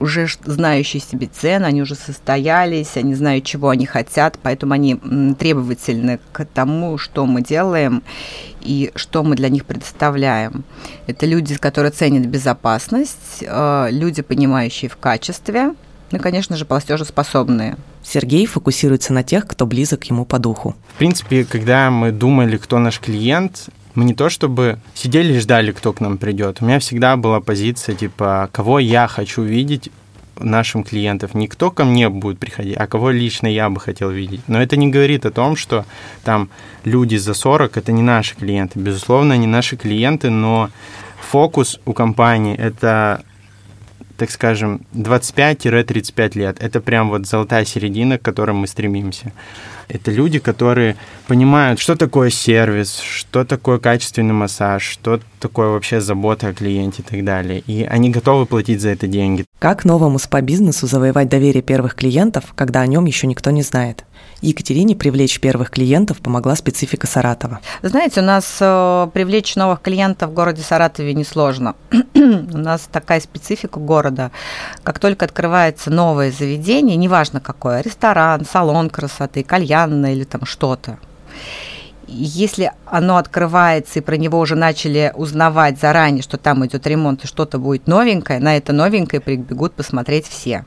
уже 0.00 0.28
знающие 0.44 1.00
себе 1.00 1.26
цены, 1.26 1.64
они 1.64 1.82
уже 1.82 1.94
состоялись, 1.94 2.96
они 2.96 3.14
знают, 3.14 3.44
чего 3.44 3.70
они 3.70 3.86
хотят, 3.86 4.38
поэтому 4.42 4.74
они 4.74 4.96
требовательны 5.38 6.20
к 6.32 6.44
тому, 6.44 6.98
что 6.98 7.26
мы 7.26 7.42
делаем 7.42 8.02
и 8.60 8.90
что 8.94 9.22
мы 9.22 9.36
для 9.36 9.48
них 9.48 9.64
предоставляем. 9.64 10.64
Это 11.06 11.26
люди, 11.26 11.56
которые 11.56 11.92
ценят 11.92 12.26
безопасность, 12.26 13.42
э, 13.42 13.88
люди, 13.90 14.22
понимающие 14.22 14.88
в 14.88 14.96
качестве, 14.96 15.74
ну 16.10 16.18
конечно 16.18 16.56
же, 16.56 16.64
платежеспособные. 16.64 17.76
Сергей 18.02 18.46
фокусируется 18.46 19.12
на 19.12 19.22
тех, 19.22 19.46
кто 19.46 19.66
близок 19.66 20.04
ему 20.04 20.24
по 20.24 20.38
духу. 20.38 20.74
В 20.94 20.98
принципе, 20.98 21.44
когда 21.44 21.90
мы 21.90 22.10
думали, 22.10 22.56
кто 22.56 22.78
наш 22.78 23.00
клиент, 23.00 23.68
мы 23.98 24.04
не 24.04 24.14
то 24.14 24.28
чтобы 24.28 24.78
сидели 24.94 25.32
и 25.32 25.40
ждали, 25.40 25.72
кто 25.72 25.92
к 25.92 26.00
нам 26.00 26.18
придет. 26.18 26.58
У 26.60 26.64
меня 26.64 26.78
всегда 26.78 27.16
была 27.16 27.40
позиция, 27.40 27.96
типа, 27.96 28.48
кого 28.52 28.78
я 28.78 29.08
хочу 29.08 29.42
видеть 29.42 29.90
нашим 30.38 30.84
клиентов. 30.84 31.34
Не 31.34 31.48
кто 31.48 31.72
ко 31.72 31.84
мне 31.84 32.08
будет 32.08 32.38
приходить, 32.38 32.76
а 32.76 32.86
кого 32.86 33.10
лично 33.10 33.48
я 33.48 33.68
бы 33.68 33.80
хотел 33.80 34.10
видеть. 34.10 34.42
Но 34.46 34.62
это 34.62 34.76
не 34.76 34.86
говорит 34.86 35.26
о 35.26 35.32
том, 35.32 35.56
что 35.56 35.84
там 36.22 36.48
люди 36.84 37.16
за 37.16 37.34
40– 37.34 37.76
это 37.76 37.90
не 37.90 38.02
наши 38.02 38.36
клиенты. 38.36 38.78
Безусловно, 38.78 39.34
они 39.34 39.48
наши 39.48 39.76
клиенты, 39.76 40.30
но 40.30 40.70
фокус 41.20 41.80
у 41.84 41.92
компании– 41.92 42.56
это 42.56 43.24
так 44.18 44.30
скажем, 44.30 44.80
25-35 44.94 46.38
лет. 46.38 46.56
Это 46.60 46.80
прям 46.80 47.08
вот 47.08 47.26
золотая 47.26 47.64
середина, 47.64 48.18
к 48.18 48.22
которой 48.22 48.50
мы 48.52 48.66
стремимся. 48.66 49.32
Это 49.88 50.10
люди, 50.10 50.38
которые 50.40 50.96
понимают, 51.28 51.78
что 51.78 51.96
такое 51.96 52.28
сервис, 52.28 52.98
что 52.98 53.44
такое 53.44 53.78
качественный 53.78 54.34
массаж, 54.34 54.82
что 54.82 55.20
такое 55.38 55.68
вообще 55.68 56.00
забота 56.00 56.48
о 56.48 56.52
клиенте 56.52 57.02
и 57.02 57.04
так 57.04 57.24
далее. 57.24 57.60
И 57.60 57.84
они 57.84 58.10
готовы 58.10 58.44
платить 58.44 58.80
за 58.80 58.90
это 58.90 59.06
деньги. 59.06 59.44
Как 59.60 59.84
новому 59.84 60.18
спа-бизнесу 60.18 60.86
завоевать 60.86 61.28
доверие 61.28 61.62
первых 61.62 61.94
клиентов, 61.94 62.52
когда 62.56 62.80
о 62.80 62.86
нем 62.86 63.06
еще 63.06 63.28
никто 63.28 63.50
не 63.50 63.62
знает? 63.62 64.04
Екатерине 64.40 64.94
привлечь 64.94 65.40
первых 65.40 65.70
клиентов 65.70 66.18
помогла 66.18 66.54
специфика 66.54 67.06
Саратова. 67.08 67.58
Знаете, 67.82 68.20
у 68.20 68.24
нас 68.24 68.58
э, 68.60 69.08
привлечь 69.12 69.56
новых 69.56 69.80
клиентов 69.82 70.30
в 70.30 70.32
городе 70.32 70.62
Саратове 70.62 71.12
несложно. 71.12 71.74
у 72.14 72.56
нас 72.56 72.88
такая 72.90 73.20
специфика 73.20 73.80
города. 73.80 74.30
Как 74.84 75.00
только 75.00 75.24
открывается 75.24 75.90
новое 75.90 76.30
заведение, 76.30 76.96
неважно 76.96 77.40
какое, 77.40 77.80
ресторан, 77.80 78.44
салон 78.44 78.90
красоты, 78.90 79.42
кальянная 79.42 80.12
или 80.12 80.24
там 80.24 80.44
что-то, 80.44 80.98
если 82.06 82.72
оно 82.86 83.16
открывается 83.16 83.98
и 83.98 84.02
про 84.02 84.16
него 84.16 84.38
уже 84.38 84.54
начали 84.54 85.12
узнавать 85.14 85.80
заранее, 85.80 86.22
что 86.22 86.38
там 86.38 86.64
идет 86.64 86.86
ремонт 86.86 87.24
и 87.24 87.26
что-то 87.26 87.58
будет 87.58 87.86
новенькое, 87.86 88.38
на 88.38 88.56
это 88.56 88.72
новенькое 88.72 89.20
прибегут 89.20 89.74
посмотреть 89.74 90.26
все 90.26 90.64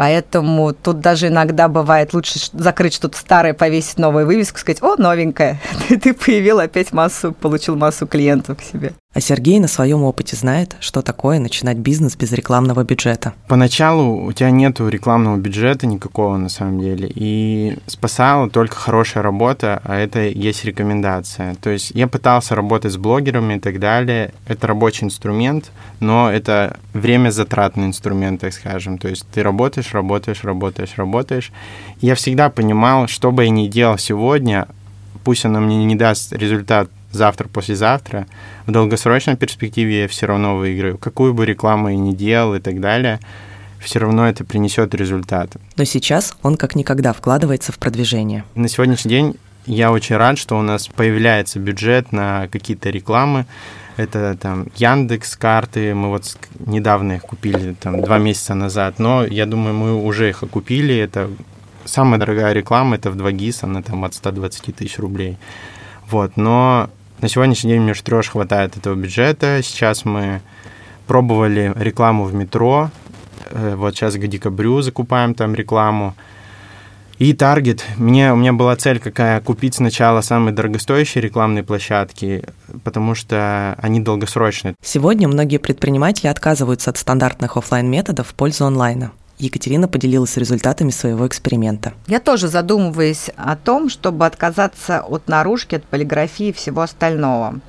Поэтому 0.00 0.72
тут 0.72 1.00
даже 1.00 1.26
иногда 1.26 1.68
бывает 1.68 2.14
лучше 2.14 2.38
закрыть 2.54 2.94
что-то 2.94 3.18
старое, 3.18 3.52
повесить 3.52 3.98
новую 3.98 4.24
вывеску, 4.24 4.58
сказать, 4.58 4.82
о, 4.82 4.96
новенькая, 4.96 5.60
ты 5.90 6.14
появил 6.14 6.58
опять 6.58 6.94
массу, 6.94 7.32
получил 7.32 7.76
массу 7.76 8.06
клиентов 8.06 8.56
к 8.56 8.62
себе. 8.62 8.94
А 9.12 9.20
Сергей 9.20 9.58
на 9.58 9.66
своем 9.66 10.04
опыте 10.04 10.36
знает, 10.36 10.76
что 10.78 11.02
такое 11.02 11.40
начинать 11.40 11.78
бизнес 11.78 12.14
без 12.14 12.30
рекламного 12.30 12.84
бюджета. 12.84 13.32
Поначалу 13.48 14.24
у 14.24 14.32
тебя 14.32 14.52
нет 14.52 14.78
рекламного 14.78 15.36
бюджета 15.36 15.88
никакого 15.88 16.36
на 16.36 16.48
самом 16.48 16.78
деле, 16.78 17.10
и 17.12 17.76
спасала 17.88 18.48
только 18.48 18.76
хорошая 18.76 19.24
работа, 19.24 19.82
а 19.82 19.96
это 19.96 20.20
есть 20.20 20.64
рекомендация. 20.64 21.56
То 21.56 21.70
есть 21.70 21.90
я 21.90 22.06
пытался 22.06 22.54
работать 22.54 22.92
с 22.92 22.98
блогерами 22.98 23.54
и 23.54 23.58
так 23.58 23.80
далее. 23.80 24.32
Это 24.46 24.68
рабочий 24.68 25.06
инструмент, 25.06 25.72
но 25.98 26.30
это 26.30 26.78
время 26.92 27.30
затратный 27.30 27.86
инструмент, 27.86 28.42
так 28.42 28.52
скажем. 28.52 28.96
То 28.96 29.08
есть 29.08 29.26
ты 29.34 29.42
работаешь, 29.42 29.92
работаешь, 29.92 30.44
работаешь, 30.44 30.92
работаешь. 30.94 31.50
Я 32.00 32.14
всегда 32.14 32.48
понимал, 32.48 33.08
что 33.08 33.32
бы 33.32 33.42
я 33.42 33.50
ни 33.50 33.66
делал 33.66 33.98
сегодня, 33.98 34.68
пусть 35.24 35.44
оно 35.44 35.58
мне 35.58 35.84
не 35.84 35.96
даст 35.96 36.32
результат 36.32 36.88
завтра, 37.12 37.48
послезавтра, 37.48 38.26
в 38.66 38.70
долгосрочной 38.70 39.36
перспективе 39.36 40.02
я 40.02 40.08
все 40.08 40.26
равно 40.26 40.56
выиграю. 40.56 40.98
Какую 40.98 41.34
бы 41.34 41.46
рекламу 41.46 41.88
я 41.88 41.96
ни 41.96 42.12
делал 42.12 42.54
и 42.54 42.60
так 42.60 42.80
далее, 42.80 43.20
все 43.80 43.98
равно 43.98 44.28
это 44.28 44.44
принесет 44.44 44.94
результат. 44.94 45.50
Но 45.76 45.84
сейчас 45.84 46.34
он 46.42 46.56
как 46.56 46.74
никогда 46.74 47.12
вкладывается 47.12 47.72
в 47.72 47.78
продвижение. 47.78 48.44
На 48.54 48.68
сегодняшний 48.68 49.10
день 49.10 49.36
я 49.66 49.92
очень 49.92 50.16
рад, 50.16 50.38
что 50.38 50.58
у 50.58 50.62
нас 50.62 50.88
появляется 50.88 51.58
бюджет 51.58 52.12
на 52.12 52.48
какие-то 52.48 52.90
рекламы. 52.90 53.46
Это 53.96 54.36
там 54.40 54.66
Яндекс 54.76 55.36
карты, 55.36 55.94
мы 55.94 56.08
вот 56.08 56.36
недавно 56.58 57.14
их 57.14 57.22
купили, 57.22 57.74
там 57.74 58.00
два 58.02 58.18
месяца 58.18 58.54
назад, 58.54 58.98
но 58.98 59.24
я 59.24 59.44
думаю, 59.44 59.74
мы 59.74 59.94
уже 60.02 60.30
их 60.30 60.42
окупили. 60.42 60.96
Это 60.96 61.30
самая 61.84 62.18
дорогая 62.18 62.52
реклама, 62.52 62.96
это 62.96 63.10
в 63.10 63.16
2 63.16 63.32
ГИС, 63.32 63.64
она 63.64 63.82
там 63.82 64.04
от 64.04 64.14
120 64.14 64.74
тысяч 64.74 64.98
рублей. 64.98 65.36
Вот, 66.08 66.36
но 66.36 66.90
на 67.22 67.28
сегодняшний 67.28 67.72
день 67.72 67.82
мне 67.82 67.92
уже 67.92 68.02
трешь 68.02 68.30
хватает 68.30 68.76
этого 68.76 68.94
бюджета. 68.94 69.60
Сейчас 69.62 70.04
мы 70.04 70.40
пробовали 71.06 71.72
рекламу 71.76 72.24
в 72.24 72.34
метро. 72.34 72.90
Э, 73.50 73.74
вот 73.76 73.94
сейчас 73.94 74.14
к 74.14 74.26
декабрю 74.26 74.80
закупаем 74.82 75.34
там 75.34 75.54
рекламу. 75.54 76.14
И 77.18 77.34
таргет. 77.34 77.84
Мне, 77.98 78.32
у 78.32 78.36
меня 78.36 78.54
была 78.54 78.74
цель 78.76 78.98
какая? 78.98 79.42
Купить 79.42 79.74
сначала 79.74 80.22
самые 80.22 80.54
дорогостоящие 80.54 81.20
рекламные 81.20 81.62
площадки, 81.62 82.44
потому 82.82 83.14
что 83.14 83.76
они 83.82 84.00
долгосрочные. 84.00 84.74
Сегодня 84.82 85.28
многие 85.28 85.58
предприниматели 85.58 86.28
отказываются 86.28 86.88
от 86.88 86.96
стандартных 86.96 87.58
офлайн 87.58 87.90
методов 87.90 88.28
в 88.28 88.34
пользу 88.34 88.64
онлайна. 88.64 89.12
Екатерина 89.40 89.88
поделилась 89.88 90.36
результатами 90.36 90.90
своего 90.90 91.26
эксперимента. 91.26 91.94
Я 92.06 92.20
тоже 92.20 92.48
задумываюсь 92.48 93.30
о 93.36 93.56
том, 93.56 93.88
чтобы 93.88 94.26
отказаться 94.26 95.00
от 95.00 95.28
наружки, 95.28 95.76
от 95.76 95.84
полиграфии 95.84 96.48
и 96.48 96.52
всего 96.52 96.82
остального. 96.82 97.60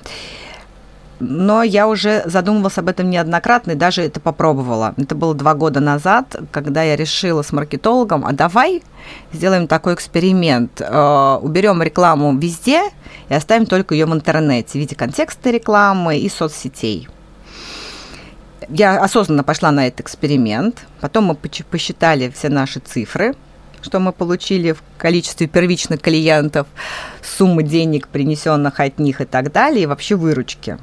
Но 1.24 1.62
я 1.62 1.86
уже 1.86 2.22
задумывалась 2.24 2.78
об 2.78 2.88
этом 2.88 3.08
неоднократно 3.08 3.72
и 3.72 3.76
даже 3.76 4.02
это 4.02 4.18
попробовала. 4.18 4.92
Это 4.96 5.14
было 5.14 5.34
два 5.34 5.54
года 5.54 5.78
назад, 5.78 6.36
когда 6.50 6.82
я 6.82 6.96
решила 6.96 7.42
с 7.42 7.52
маркетологом, 7.52 8.26
а 8.26 8.32
давай 8.32 8.82
сделаем 9.32 9.68
такой 9.68 9.94
эксперимент. 9.94 10.80
Э, 10.80 11.38
уберем 11.40 11.80
рекламу 11.80 12.36
везде 12.36 12.82
и 13.28 13.34
оставим 13.34 13.66
только 13.66 13.94
ее 13.94 14.06
в 14.06 14.12
интернете 14.12 14.72
в 14.72 14.74
виде 14.74 14.96
контекста 14.96 15.50
рекламы 15.50 16.18
и 16.18 16.28
соцсетей 16.28 17.08
я 18.68 19.02
осознанно 19.02 19.44
пошла 19.44 19.70
на 19.70 19.86
этот 19.86 20.00
эксперимент. 20.00 20.86
Потом 21.00 21.24
мы 21.24 21.34
посчитали 21.34 22.30
все 22.30 22.48
наши 22.48 22.80
цифры, 22.80 23.34
что 23.82 24.00
мы 24.00 24.12
получили 24.12 24.72
в 24.72 24.82
количестве 24.98 25.46
первичных 25.46 26.00
клиентов, 26.00 26.66
суммы 27.22 27.62
денег, 27.62 28.08
принесенных 28.08 28.80
от 28.80 28.98
них 28.98 29.20
и 29.20 29.24
так 29.24 29.52
далее, 29.52 29.84
и 29.84 29.86
вообще 29.86 30.14
выручки. 30.14 30.78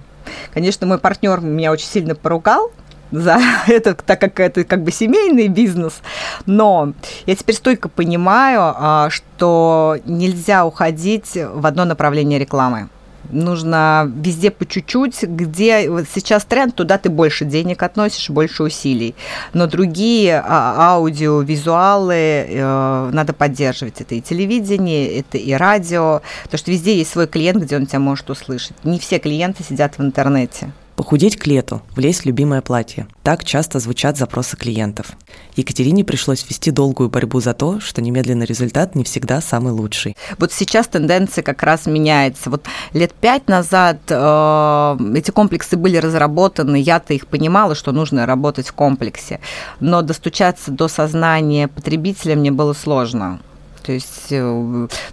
Конечно, 0.53 0.85
мой 0.85 0.99
партнер 0.99 1.39
меня 1.41 1.71
очень 1.71 1.87
сильно 1.87 2.15
поругал, 2.15 2.71
за 3.11 3.39
это, 3.67 3.95
так 3.95 4.19
как 4.21 4.39
это 4.39 4.63
как 4.63 4.83
бы 4.83 4.91
семейный 4.91 5.47
бизнес. 5.47 6.01
Но 6.45 6.93
я 7.25 7.35
теперь 7.35 7.55
столько 7.55 7.89
понимаю, 7.89 8.73
а, 8.75 9.09
что 9.09 9.97
нельзя 10.05 10.65
уходить 10.65 11.35
в 11.35 11.65
одно 11.65 11.85
направление 11.85 12.39
рекламы 12.39 12.89
нужно 13.29 14.11
везде 14.15 14.51
по 14.51 14.65
чуть-чуть, 14.65 15.23
где 15.23 15.89
вот 15.89 16.05
сейчас 16.13 16.45
тренд, 16.45 16.75
туда 16.75 16.97
ты 16.97 17.09
больше 17.09 17.45
денег 17.45 17.83
относишь, 17.83 18.29
больше 18.29 18.63
усилий. 18.63 19.15
Но 19.53 19.67
другие 19.67 20.43
а, 20.45 20.93
аудио, 20.93 21.41
визуалы 21.41 22.13
э, 22.15 23.09
надо 23.11 23.33
поддерживать. 23.33 24.01
Это 24.01 24.15
и 24.15 24.21
телевидение, 24.21 25.19
это 25.19 25.37
и 25.37 25.53
радио, 25.53 26.21
потому 26.43 26.59
что 26.59 26.71
везде 26.71 26.97
есть 26.97 27.11
свой 27.11 27.27
клиент, 27.27 27.63
где 27.63 27.75
он 27.75 27.85
тебя 27.85 27.99
может 27.99 28.29
услышать. 28.29 28.73
Не 28.83 28.99
все 28.99 29.19
клиенты 29.19 29.63
сидят 29.63 29.97
в 29.97 30.01
интернете. 30.01 30.71
Похудеть 30.99 31.37
к 31.37 31.47
лету, 31.47 31.81
влезть 31.95 32.23
в 32.23 32.25
любимое 32.25 32.61
платье. 32.61 33.07
Так 33.23 33.45
часто 33.45 33.79
звучат 33.79 34.17
запросы 34.17 34.57
клиентов. 34.57 35.13
Екатерине 35.55 36.03
пришлось 36.03 36.45
вести 36.49 36.71
долгую 36.71 37.07
борьбу 37.07 37.39
за 37.39 37.53
то, 37.53 37.79
что 37.79 38.01
немедленный 38.01 38.45
результат 38.45 38.95
не 38.95 39.05
всегда 39.05 39.39
самый 39.39 39.71
лучший. 39.71 40.17
Вот 40.39 40.51
сейчас 40.51 40.89
тенденция 40.89 41.41
как 41.41 41.63
раз 41.63 41.85
меняется. 41.85 42.49
Вот 42.49 42.65
лет 42.91 43.13
пять 43.13 43.47
назад 43.47 43.99
э, 44.09 44.97
эти 45.15 45.31
комплексы 45.31 45.77
были 45.77 45.95
разработаны, 45.95 46.75
я-то 46.75 47.13
их 47.13 47.27
понимала, 47.27 47.75
что 47.75 47.93
нужно 47.93 48.25
работать 48.25 48.67
в 48.67 48.73
комплексе, 48.73 49.39
но 49.79 50.01
достучаться 50.01 50.69
до 50.69 50.89
сознания 50.89 51.69
потребителя 51.69 52.35
мне 52.35 52.51
было 52.51 52.73
сложно. 52.73 53.39
То 53.89 53.93
есть, 53.93 54.27
э, 54.29 54.39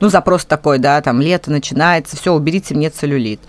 ну, 0.00 0.08
запрос 0.10 0.44
такой, 0.44 0.78
да, 0.78 1.00
там, 1.00 1.22
лето 1.22 1.50
начинается, 1.50 2.14
все, 2.14 2.34
уберите 2.34 2.74
мне 2.74 2.90
целлюлит. 2.90 3.40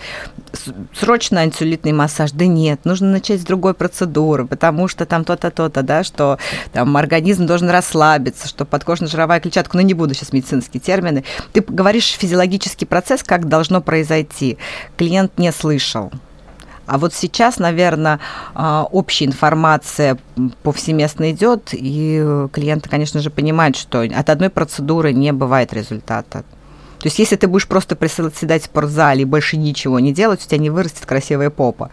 Срочно 0.97 1.41
антицеллюлитный 1.41 1.91
массаж. 1.91 2.31
Да 2.31 2.45
нет, 2.45 2.85
нужно 2.85 3.11
начать 3.11 3.41
с 3.41 3.43
другой 3.43 3.73
процедуры, 3.73 4.45
потому 4.45 4.87
что 4.87 5.05
там 5.05 5.25
то-то, 5.25 5.51
то-то, 5.51 5.83
да, 5.83 6.05
что 6.05 6.37
там 6.71 6.95
организм 6.95 7.45
должен 7.45 7.69
расслабиться, 7.69 8.47
что 8.47 8.63
подкожно-жировая 8.63 9.41
клетчатка, 9.41 9.75
ну, 9.75 9.83
не 9.83 9.93
буду 9.93 10.13
сейчас 10.13 10.31
медицинские 10.31 10.79
термины. 10.79 11.25
Ты 11.51 11.59
говоришь 11.59 12.15
физиологический 12.17 12.87
процесс, 12.87 13.21
как 13.21 13.49
должно 13.49 13.81
произойти. 13.81 14.57
Клиент 14.95 15.37
не 15.37 15.51
слышал. 15.51 16.09
А 16.87 16.97
вот 16.97 17.13
сейчас, 17.13 17.59
наверное, 17.59 18.19
а, 18.55 18.87
общая 18.91 19.25
информация 19.25 20.17
повсеместно 20.63 21.31
идет, 21.31 21.69
и 21.73 22.47
клиенты, 22.51 22.89
конечно 22.89 23.19
же, 23.19 23.29
понимают, 23.29 23.75
что 23.75 24.01
от 24.01 24.29
одной 24.29 24.49
процедуры 24.49 25.13
не 25.13 25.33
бывает 25.33 25.73
результата. 25.73 26.43
То 26.99 27.05
есть, 27.05 27.19
если 27.19 27.35
ты 27.35 27.47
будешь 27.47 27.67
просто 27.67 27.95
приседать 27.95 28.63
в 28.63 28.65
спортзале 28.65 29.21
и 29.21 29.25
больше 29.25 29.57
ничего 29.57 29.99
не 29.99 30.13
делать, 30.13 30.43
у 30.43 30.47
тебя 30.47 30.57
не 30.57 30.69
вырастет 30.69 31.05
красивая 31.05 31.49
попа. 31.49 31.91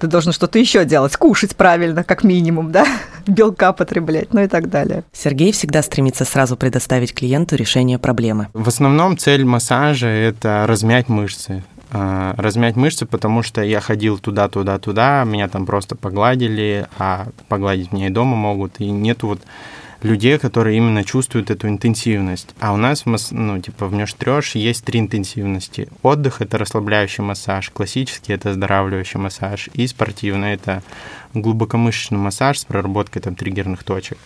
Ты 0.00 0.06
должен 0.06 0.32
что-то 0.32 0.58
еще 0.58 0.84
делать, 0.84 1.16
кушать 1.16 1.56
правильно, 1.56 2.04
как 2.04 2.24
минимум, 2.24 2.70
да, 2.72 2.86
белка 3.26 3.72
потреблять, 3.72 4.32
ну 4.32 4.42
и 4.42 4.48
так 4.48 4.70
далее. 4.70 5.04
Сергей 5.12 5.52
всегда 5.52 5.82
стремится 5.82 6.24
сразу 6.24 6.56
предоставить 6.56 7.12
клиенту 7.12 7.56
решение 7.56 7.98
проблемы. 7.98 8.48
В 8.54 8.68
основном 8.68 9.18
цель 9.18 9.44
массажа– 9.44 10.06
это 10.08 10.64
размять 10.66 11.08
мышцы. 11.08 11.64
А, 11.90 12.34
размять 12.36 12.76
мышцы, 12.76 13.06
потому 13.06 13.42
что 13.42 13.62
я 13.62 13.80
ходил 13.80 14.18
туда, 14.18 14.48
туда, 14.48 14.78
туда, 14.78 15.24
меня 15.24 15.48
там 15.48 15.64
просто 15.64 15.96
погладили, 15.96 16.86
а 16.98 17.28
погладить 17.48 17.92
меня 17.92 18.08
и 18.08 18.10
дома 18.10 18.36
могут, 18.36 18.78
и 18.78 18.90
нету 18.90 19.28
вот 19.28 19.40
людей, 20.02 20.38
которые 20.38 20.76
именно 20.76 21.02
чувствуют 21.02 21.50
эту 21.50 21.66
интенсивность. 21.68 22.54
А 22.60 22.72
у 22.72 22.76
нас, 22.76 23.04
ну, 23.30 23.58
типа, 23.60 23.86
в 23.86 23.94
Нёж 23.94 24.14
есть 24.54 24.84
три 24.84 25.00
интенсивности. 25.00 25.88
Отдых– 26.02 26.36
это 26.42 26.58
расслабляющий 26.58 27.24
массаж, 27.24 27.70
классический– 27.70 28.32
это 28.34 28.50
оздоравливающий 28.50 29.18
массаж, 29.18 29.70
и 29.72 29.86
спортивный– 29.86 30.52
это 30.54 30.82
глубокомышечный 31.34 32.18
массаж 32.18 32.58
с 32.58 32.64
проработкой 32.66 33.22
там 33.22 33.34
триггерных 33.34 33.82
точек. 33.82 34.18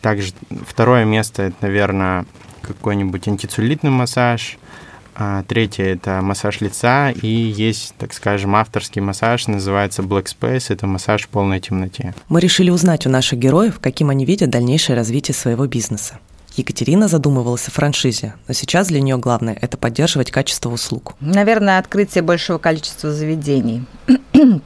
Также 0.00 0.32
второе 0.66 1.04
место– 1.04 1.42
это, 1.44 1.56
наверное, 1.60 2.24
какой-нибудь 2.62 3.26
антицеллюлитный 3.26 3.90
массаж– 3.90 4.58
а 5.14 5.42
третье– 5.44 5.84
это 5.94 6.20
массаж 6.22 6.60
лица, 6.60 7.10
и 7.10 7.28
есть, 7.28 7.94
так 7.98 8.12
скажем, 8.12 8.56
авторский 8.56 9.00
массаж, 9.00 9.46
называется 9.46 10.02
Black 10.02 10.26
Space, 10.26 10.66
это 10.68 10.86
массаж 10.86 11.24
в 11.24 11.28
полной 11.28 11.60
темноте. 11.60 12.14
Мы 12.28 12.40
решили 12.40 12.70
узнать 12.70 13.06
у 13.06 13.10
наших 13.10 13.38
героев, 13.38 13.80
каким 13.80 14.10
они 14.10 14.24
видят 14.24 14.50
дальнейшее 14.50 14.96
развитие 14.96 15.34
своего 15.34 15.66
бизнеса. 15.66 16.18
Екатерина 16.56 17.08
задумывалась 17.08 17.68
о 17.68 17.70
франшизе, 17.70 18.34
но 18.48 18.54
сейчас 18.54 18.88
для 18.88 19.00
нее 19.00 19.16
главное– 19.16 19.56
это 19.60 19.76
поддерживать 19.76 20.30
качество 20.30 20.70
услуг. 20.70 21.14
Наверное, 21.20 21.78
открытие 21.78 22.22
большего 22.22 22.58
количества 22.58 23.12
заведений. 23.12 23.84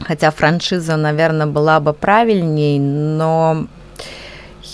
Хотя 0.00 0.30
франшиза, 0.30 0.96
наверное, 0.96 1.46
была 1.46 1.80
бы 1.80 1.92
правильней, 1.92 2.78
но 2.78 3.66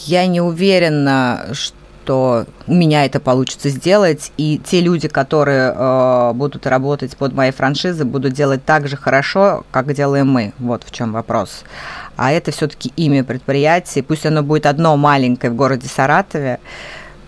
я 0.07 0.27
не 0.27 0.41
уверена, 0.41 1.49
что 1.53 1.77
что 2.05 2.47
у 2.67 2.75
меня 2.75 3.07
это 3.07 3.19
получится 3.19 3.71
сделать, 3.71 4.31
и 4.37 4.61
те 4.63 4.83
люди, 4.83 5.09
которые 5.09 5.73
э, 5.75 6.33
будут 6.35 6.67
работать 6.67 7.17
под 7.17 7.33
моей 7.33 7.51
франшизой, 7.51 8.05
будут 8.05 8.35
делать 8.35 8.63
так 8.63 8.89
же 8.89 8.97
хорошо, 8.97 9.65
как 9.71 9.93
делаем 9.95 10.29
мы. 10.31 10.53
Вот 10.59 10.85
в 10.85 10.91
чем 10.91 11.13
вопрос. 11.13 11.65
А 12.17 12.31
это 12.31 12.51
все-таки 12.51 12.93
имя 12.97 13.25
предприятия, 13.25 14.03
пусть 14.03 14.27
оно 14.27 14.43
будет 14.43 14.67
одно 14.67 14.99
маленькое 14.99 15.51
в 15.51 15.57
городе 15.57 15.89
Саратове, 15.89 16.61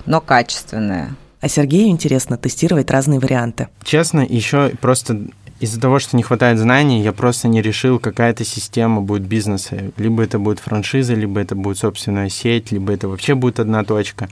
но 0.05 0.21
качественное. 0.21 1.15
А 1.41 1.49
Сергею 1.49 1.89
интересно 1.89 2.37
тестировать 2.37 2.91
разные 2.91 3.19
варианты. 3.19 3.69
Честно, 3.83 4.21
еще 4.21 4.73
просто 4.81 5.23
из-за 5.59 5.81
того, 5.81 5.99
что 6.01 6.17
не 6.17 6.23
хватает 6.23 6.59
знаний, 6.59 7.01
я 7.01 7.13
просто 7.13 7.49
не 7.49 7.63
решил, 7.63 7.99
какая 7.99 8.35
то 8.35 8.45
система 8.45 9.01
будет 9.01 9.23
бизнеса. 9.23 9.91
Либо 9.97 10.23
это 10.23 10.39
будет 10.39 10.59
франшиза, 10.59 11.15
либо 11.15 11.41
это 11.41 11.55
будет 11.55 11.79
собственная 11.79 12.29
сеть, 12.29 12.73
либо 12.73 12.93
это 12.93 13.09
вообще 13.09 13.35
будет 13.35 13.59
одна 13.59 13.83
точка. 13.83 14.29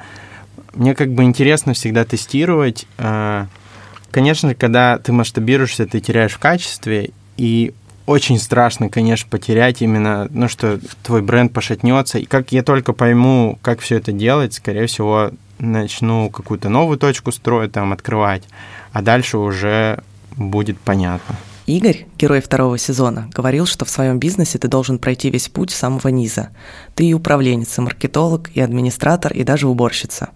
Мне 0.75 0.95
как 0.95 1.13
бы 1.13 1.25
интересно 1.25 1.75
всегда 1.75 2.05
тестировать. 2.05 2.87
А, 2.99 3.47
конечно, 4.11 4.55
когда 4.55 4.99
ты 4.99 5.13
масштабируешься, 5.13 5.87
ты 5.87 6.01
теряешь 6.01 6.33
в 6.33 6.39
качестве, 6.39 7.11
и 7.37 7.75
очень 8.07 8.39
страшно, 8.39 8.89
конечно, 8.89 9.29
потерять 9.31 9.81
именно, 9.83 10.29
ну, 10.31 10.49
что 10.49 10.79
твой 11.03 11.23
бренд 11.23 11.53
пошатнется. 11.53 12.19
И 12.19 12.25
как 12.27 12.53
я 12.53 12.63
только 12.63 12.93
пойму, 12.93 13.59
как 13.63 13.81
все 13.81 13.97
это 13.97 14.13
делать, 14.13 14.55
скорее 14.55 14.87
всего, 14.87 15.31
начну 15.59 16.31
какую-то 16.31 16.69
новую 16.69 16.99
точку 16.99 17.33
строить, 17.33 17.73
там, 17.73 17.93
открывать, 17.93 18.43
а 18.93 19.03
дальше 19.03 19.39
уже 19.39 20.03
будет 20.37 20.79
понятно. 20.79 21.37
Игорь, 21.67 22.07
герой 22.19 22.43
второго 22.43 22.77
сезона, 22.77 23.31
говорил, 23.33 23.65
что 23.65 23.87
в 23.87 23.91
своем 23.91 24.19
бизнесе 24.19 24.59
ты 24.59 24.69
должен 24.69 24.99
пройти 24.99 25.31
весь 25.31 25.49
путь 25.49 25.71
с 25.71 25.77
самого 25.77 26.09
низа. 26.09 26.51
Ты 26.95 27.07
и 27.07 27.15
управленец, 27.15 27.79
и 27.79 27.81
маркетолог, 27.81 28.51
и 28.53 28.61
администратор, 28.61 29.33
и 29.33 29.45
даже 29.45 29.67
уборщица. 29.67 30.29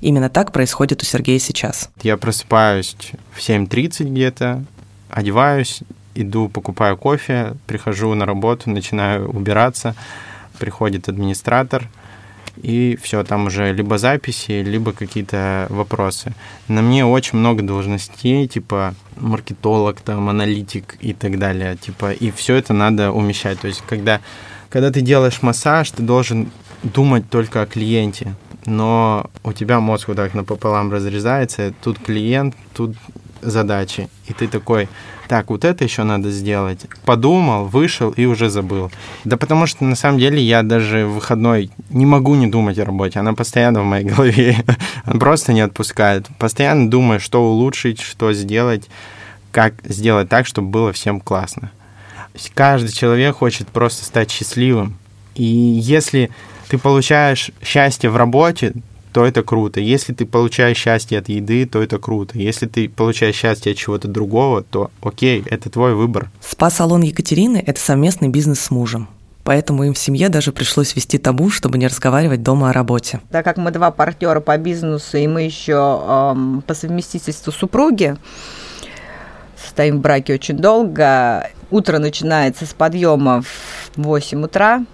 Именно 0.00 0.28
так 0.28 0.52
происходит 0.52 1.02
у 1.02 1.06
Сергея 1.06 1.38
сейчас. 1.38 1.90
Я 2.02 2.16
просыпаюсь 2.16 2.96
в 3.32 3.38
7.30 3.38 4.04
где-то, 4.10 4.64
одеваюсь, 5.10 5.80
иду, 6.14 6.48
покупаю 6.48 6.96
кофе, 6.96 7.54
прихожу 7.66 8.14
на 8.14 8.26
работу, 8.26 8.70
начинаю 8.70 9.28
убираться, 9.28 9.94
приходит 10.58 11.08
администратор– 11.08 11.88
и 12.62 12.98
все, 13.02 13.24
там 13.24 13.46
уже 13.46 13.72
либо 13.72 13.98
записи, 13.98 14.62
либо 14.62 14.92
какие-то 14.92 15.66
вопросы. 15.70 16.34
На 16.68 16.82
мне 16.82 17.06
очень 17.06 17.38
много 17.38 17.62
должностей, 17.62 18.46
типа 18.46 18.94
маркетолог, 19.16 20.00
там, 20.00 20.28
аналитик 20.28 20.96
и 21.00 21.12
так 21.12 21.38
далее, 21.38 21.76
типа, 21.76 22.12
и 22.12 22.30
все 22.30 22.56
это 22.56 22.72
надо 22.72 23.12
умещать. 23.12 23.60
То 23.60 23.68
есть, 23.68 23.82
когда, 23.88 24.20
когда 24.68 24.90
ты 24.90 25.00
делаешь 25.00 25.42
массаж, 25.42 25.90
ты 25.90 26.02
должен 26.02 26.50
думать 26.82 27.28
только 27.30 27.62
о 27.62 27.66
клиенте, 27.66 28.34
но 28.66 29.30
у 29.44 29.52
тебя 29.52 29.80
мозг 29.80 30.08
вот 30.08 30.16
так 30.16 30.34
напополам 30.34 30.92
разрезается, 30.92 31.72
тут 31.82 31.98
клиент, 31.98 32.54
тут 32.74 32.96
задачи, 33.42 34.08
и 34.28 34.32
ты 34.32 34.48
такой, 34.48 34.88
так, 35.30 35.48
вот 35.48 35.64
это 35.64 35.84
еще 35.84 36.02
надо 36.02 36.30
сделать. 36.32 36.86
Подумал, 37.04 37.66
вышел 37.66 38.10
и 38.10 38.24
уже 38.24 38.50
забыл. 38.50 38.90
Да 39.24 39.36
потому 39.36 39.66
что 39.66 39.84
на 39.84 39.94
самом 39.94 40.18
деле 40.18 40.42
я 40.42 40.64
даже 40.64 41.06
в 41.06 41.14
выходной 41.14 41.70
не 41.88 42.04
могу 42.04 42.34
не 42.34 42.48
думать 42.48 42.80
о 42.80 42.84
работе. 42.84 43.20
Она 43.20 43.32
постоянно 43.34 43.82
в 43.82 43.84
моей 43.84 44.04
голове. 44.04 44.56
Она 45.04 45.20
просто 45.20 45.52
не 45.52 45.60
отпускает. 45.60 46.26
Постоянно 46.36 46.90
думаю, 46.90 47.20
что 47.20 47.48
улучшить, 47.48 48.00
что 48.00 48.32
сделать, 48.32 48.88
как 49.52 49.74
сделать 49.84 50.28
так, 50.28 50.48
чтобы 50.48 50.68
было 50.68 50.92
всем 50.92 51.20
классно. 51.20 51.70
Каждый 52.54 52.90
человек 52.90 53.36
хочет 53.36 53.68
просто 53.68 54.04
стать 54.04 54.32
счастливым. 54.32 54.96
И 55.36 55.44
если 55.44 56.30
ты 56.70 56.78
получаешь 56.78 57.50
счастье 57.62 58.10
в 58.10 58.16
работе, 58.16 58.72
то 59.12 59.26
это 59.26 59.42
круто. 59.42 59.80
Если 59.80 60.12
ты 60.12 60.24
получаешь 60.24 60.76
счастье 60.76 61.18
от 61.18 61.28
еды, 61.28 61.66
то 61.66 61.82
это 61.82 61.98
круто. 61.98 62.38
Если 62.38 62.66
ты 62.66 62.88
получаешь 62.88 63.34
счастье 63.34 63.72
от 63.72 63.78
чего-то 63.78 64.06
другого, 64.06 64.62
то 64.62 64.92
окей, 65.02 65.42
это 65.46 65.68
твой 65.68 65.96
выбор. 65.96 66.30
Спа-салон 66.40 67.02
Екатерины– 67.02 67.62
это 67.66 67.80
совместный 67.80 68.28
бизнес 68.28 68.60
с 68.60 68.70
мужем. 68.70 69.08
Поэтому 69.42 69.82
им 69.82 69.94
в 69.94 69.98
семье 69.98 70.28
даже 70.28 70.52
пришлось 70.52 70.94
вести 70.94 71.18
табу, 71.18 71.50
чтобы 71.50 71.76
не 71.76 71.88
разговаривать 71.88 72.44
дома 72.44 72.70
о 72.70 72.72
работе. 72.72 73.20
Так 73.32 73.44
как 73.44 73.56
мы 73.56 73.72
два 73.72 73.90
партнера 73.90 74.38
по 74.38 74.56
бизнесу, 74.56 75.16
и 75.16 75.26
мы 75.26 75.42
еще 75.42 75.72
эм, 75.72 76.62
по 76.64 76.74
совместительству 76.74 77.50
супруги, 77.50 78.16
стоим 79.66 79.98
в 79.98 80.00
браке 80.02 80.34
очень 80.34 80.56
долго, 80.56 81.50
утро 81.70 81.98
начинается 81.98 82.64
с 82.64 82.74
подъема 82.74 83.42
в 83.42 83.90
8 83.96 84.44
утра, 84.44 84.84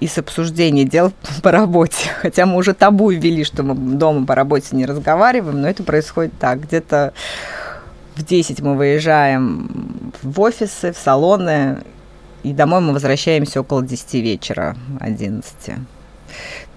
и 0.00 0.06
с 0.06 0.18
обсуждения 0.18 0.84
дел 0.84 1.12
по 1.42 1.50
работе. 1.50 2.10
Хотя 2.20 2.46
мы 2.46 2.56
уже 2.56 2.74
табу 2.74 3.10
ввели, 3.10 3.44
что 3.44 3.62
мы 3.62 3.74
дома 3.74 4.26
по 4.26 4.34
работе 4.34 4.76
не 4.76 4.86
разговариваем, 4.86 5.60
но 5.60 5.68
это 5.68 5.82
происходит 5.82 6.32
так. 6.38 6.62
Где-то 6.62 7.12
в 8.14 8.24
10 8.24 8.60
мы 8.60 8.76
выезжаем 8.76 10.12
в 10.22 10.40
офисы, 10.40 10.92
в 10.92 10.96
салоны, 10.96 11.78
и 12.42 12.52
домой 12.52 12.80
мы 12.80 12.92
возвращаемся 12.92 13.60
около 13.60 13.82
10 13.82 14.14
вечера, 14.14 14.76
11. 15.00 15.54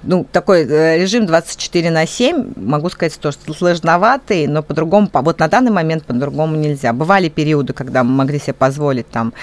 Ну, 0.02 0.26
такой 0.32 0.66
э, 0.66 0.98
режим 0.98 1.26
24 1.26 1.92
на 1.92 2.08
7, 2.08 2.54
могу 2.56 2.90
сказать, 2.90 3.14
что 3.14 3.32
сложноватый, 3.32 4.48
но 4.48 4.64
по-другому, 4.64 5.10
вот 5.12 5.40
на 5.40 5.48
данный 5.50 5.72
момент 5.72 6.06
по-другому 6.06 6.56
нельзя. 6.56 6.94
Бывали 6.94 7.28
периоды, 7.28 7.74
когда 7.74 8.04
мы 8.04 8.12
могли 8.12 8.40
себе 8.40 8.54
позволить 8.54 9.10
там 9.10 9.34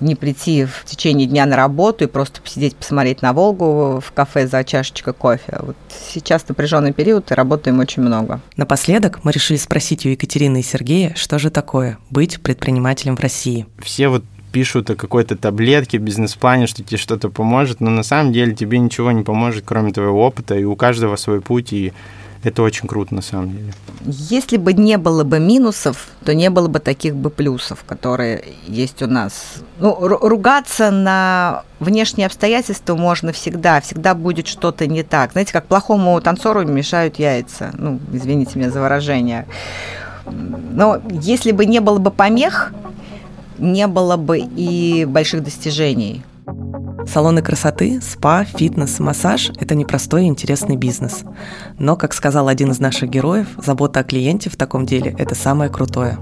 не 0.00 0.14
прийти 0.14 0.64
в 0.64 0.84
течение 0.84 1.26
дня 1.26 1.46
на 1.46 1.56
работу 1.56 2.04
и 2.04 2.06
просто 2.06 2.40
посидеть, 2.40 2.76
посмотреть 2.76 3.22
на 3.22 3.32
Волгу 3.32 4.00
в 4.04 4.12
кафе 4.12 4.46
за 4.46 4.64
чашечкой 4.64 5.14
кофе. 5.14 5.58
Вот 5.60 5.76
сейчас 6.12 6.46
напряженный 6.48 6.92
период, 6.92 7.30
и 7.30 7.34
работаем 7.34 7.78
очень 7.78 8.02
много. 8.02 8.40
Напоследок 8.56 9.24
мы 9.24 9.32
решили 9.32 9.56
спросить 9.56 10.04
у 10.06 10.08
Екатерины 10.08 10.60
и 10.60 10.62
Сергея, 10.62 11.14
что 11.16 11.38
же 11.38 11.50
такое 11.50 11.98
быть 12.10 12.40
предпринимателем 12.40 13.16
в 13.16 13.20
России. 13.20 13.66
Все 13.78 14.08
вот 14.08 14.24
пишут 14.52 14.88
о 14.90 14.94
какой-то 14.94 15.36
таблетке, 15.36 15.98
бизнес-плане, 15.98 16.68
что 16.68 16.84
тебе 16.84 16.96
что-то 16.96 17.28
поможет, 17.28 17.80
но 17.80 17.90
на 17.90 18.04
самом 18.04 18.32
деле 18.32 18.54
тебе 18.54 18.78
ничего 18.78 19.10
не 19.10 19.24
поможет, 19.24 19.64
кроме 19.66 19.92
твоего 19.92 20.24
опыта, 20.24 20.54
и 20.54 20.62
у 20.62 20.76
каждого 20.76 21.16
свой 21.16 21.40
путь, 21.40 21.72
и 21.72 21.92
это 22.44 22.62
очень 22.62 22.86
круто 22.86 23.14
на 23.14 23.22
самом 23.22 23.50
деле. 23.52 23.72
Если 24.04 24.58
бы 24.58 24.72
не 24.74 24.98
было 24.98 25.24
бы 25.24 25.40
минусов, 25.40 26.08
то 26.24 26.34
не 26.34 26.50
было 26.50 26.68
бы 26.68 26.78
таких 26.78 27.16
бы 27.16 27.30
плюсов, 27.30 27.84
которые 27.84 28.44
есть 28.66 29.02
у 29.02 29.06
нас. 29.06 29.56
Ну, 29.78 29.96
ругаться 29.98 30.90
на 30.90 31.62
внешние 31.80 32.26
обстоятельства 32.26 32.94
можно 32.96 33.32
всегда, 33.32 33.80
всегда 33.80 34.14
будет 34.14 34.46
что-то 34.46 34.86
не 34.86 35.02
так. 35.02 35.32
Знаете, 35.32 35.52
как 35.52 35.66
плохому 35.66 36.20
танцору 36.20 36.64
мешают 36.64 37.18
яйца. 37.18 37.70
Ну, 37.78 37.98
извините 38.12 38.58
меня 38.58 38.70
за 38.70 38.80
выражение. 38.80 39.46
Но 40.26 41.00
если 41.10 41.52
бы 41.52 41.66
не 41.66 41.80
было 41.80 41.98
бы 41.98 42.10
помех, 42.10 42.72
не 43.58 43.86
было 43.86 44.16
бы 44.16 44.38
и 44.38 45.04
больших 45.04 45.42
достижений. 45.42 46.22
Салоны 47.06 47.42
красоты, 47.42 48.00
спа, 48.00 48.44
фитнес, 48.44 48.98
массаж– 48.98 49.50
это 49.60 49.74
непростой 49.74 50.24
и 50.24 50.28
интересный 50.28 50.76
бизнес. 50.76 51.24
Но, 51.78 51.96
как 51.96 52.14
сказал 52.14 52.48
один 52.48 52.70
из 52.70 52.80
наших 52.80 53.10
героев, 53.10 53.48
забота 53.56 54.00
о 54.00 54.04
клиенте 54.04 54.50
в 54.50 54.56
таком 54.56 54.86
деле– 54.86 55.14
это 55.18 55.34
самое 55.34 55.70
крутое. 55.70 56.18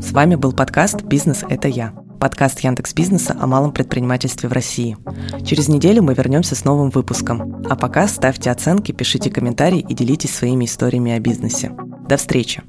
С 0.00 0.12
вами 0.12 0.36
был 0.36 0.52
подкаст 0.52 1.02
«Бизнес– 1.02 1.44
это 1.48 1.68
я». 1.68 1.92
Подкаст 2.20 2.60
Яндекс 2.60 2.94
Бизнеса 2.94 3.36
о 3.38 3.46
малом 3.46 3.72
предпринимательстве 3.72 4.48
в 4.48 4.52
России. 4.52 4.96
Через 5.44 5.68
неделю 5.68 6.02
мы 6.02 6.14
вернемся 6.14 6.54
с 6.54 6.64
новым 6.64 6.90
выпуском. 6.90 7.62
А 7.68 7.76
пока 7.76 8.08
ставьте 8.08 8.50
оценки, 8.50 8.92
пишите 8.92 9.30
комментарии 9.30 9.84
и 9.88 9.94
делитесь 9.94 10.34
своими 10.34 10.64
историями 10.64 11.12
о 11.12 11.20
бизнесе. 11.20 11.70
До 12.08 12.16
встречи! 12.16 12.62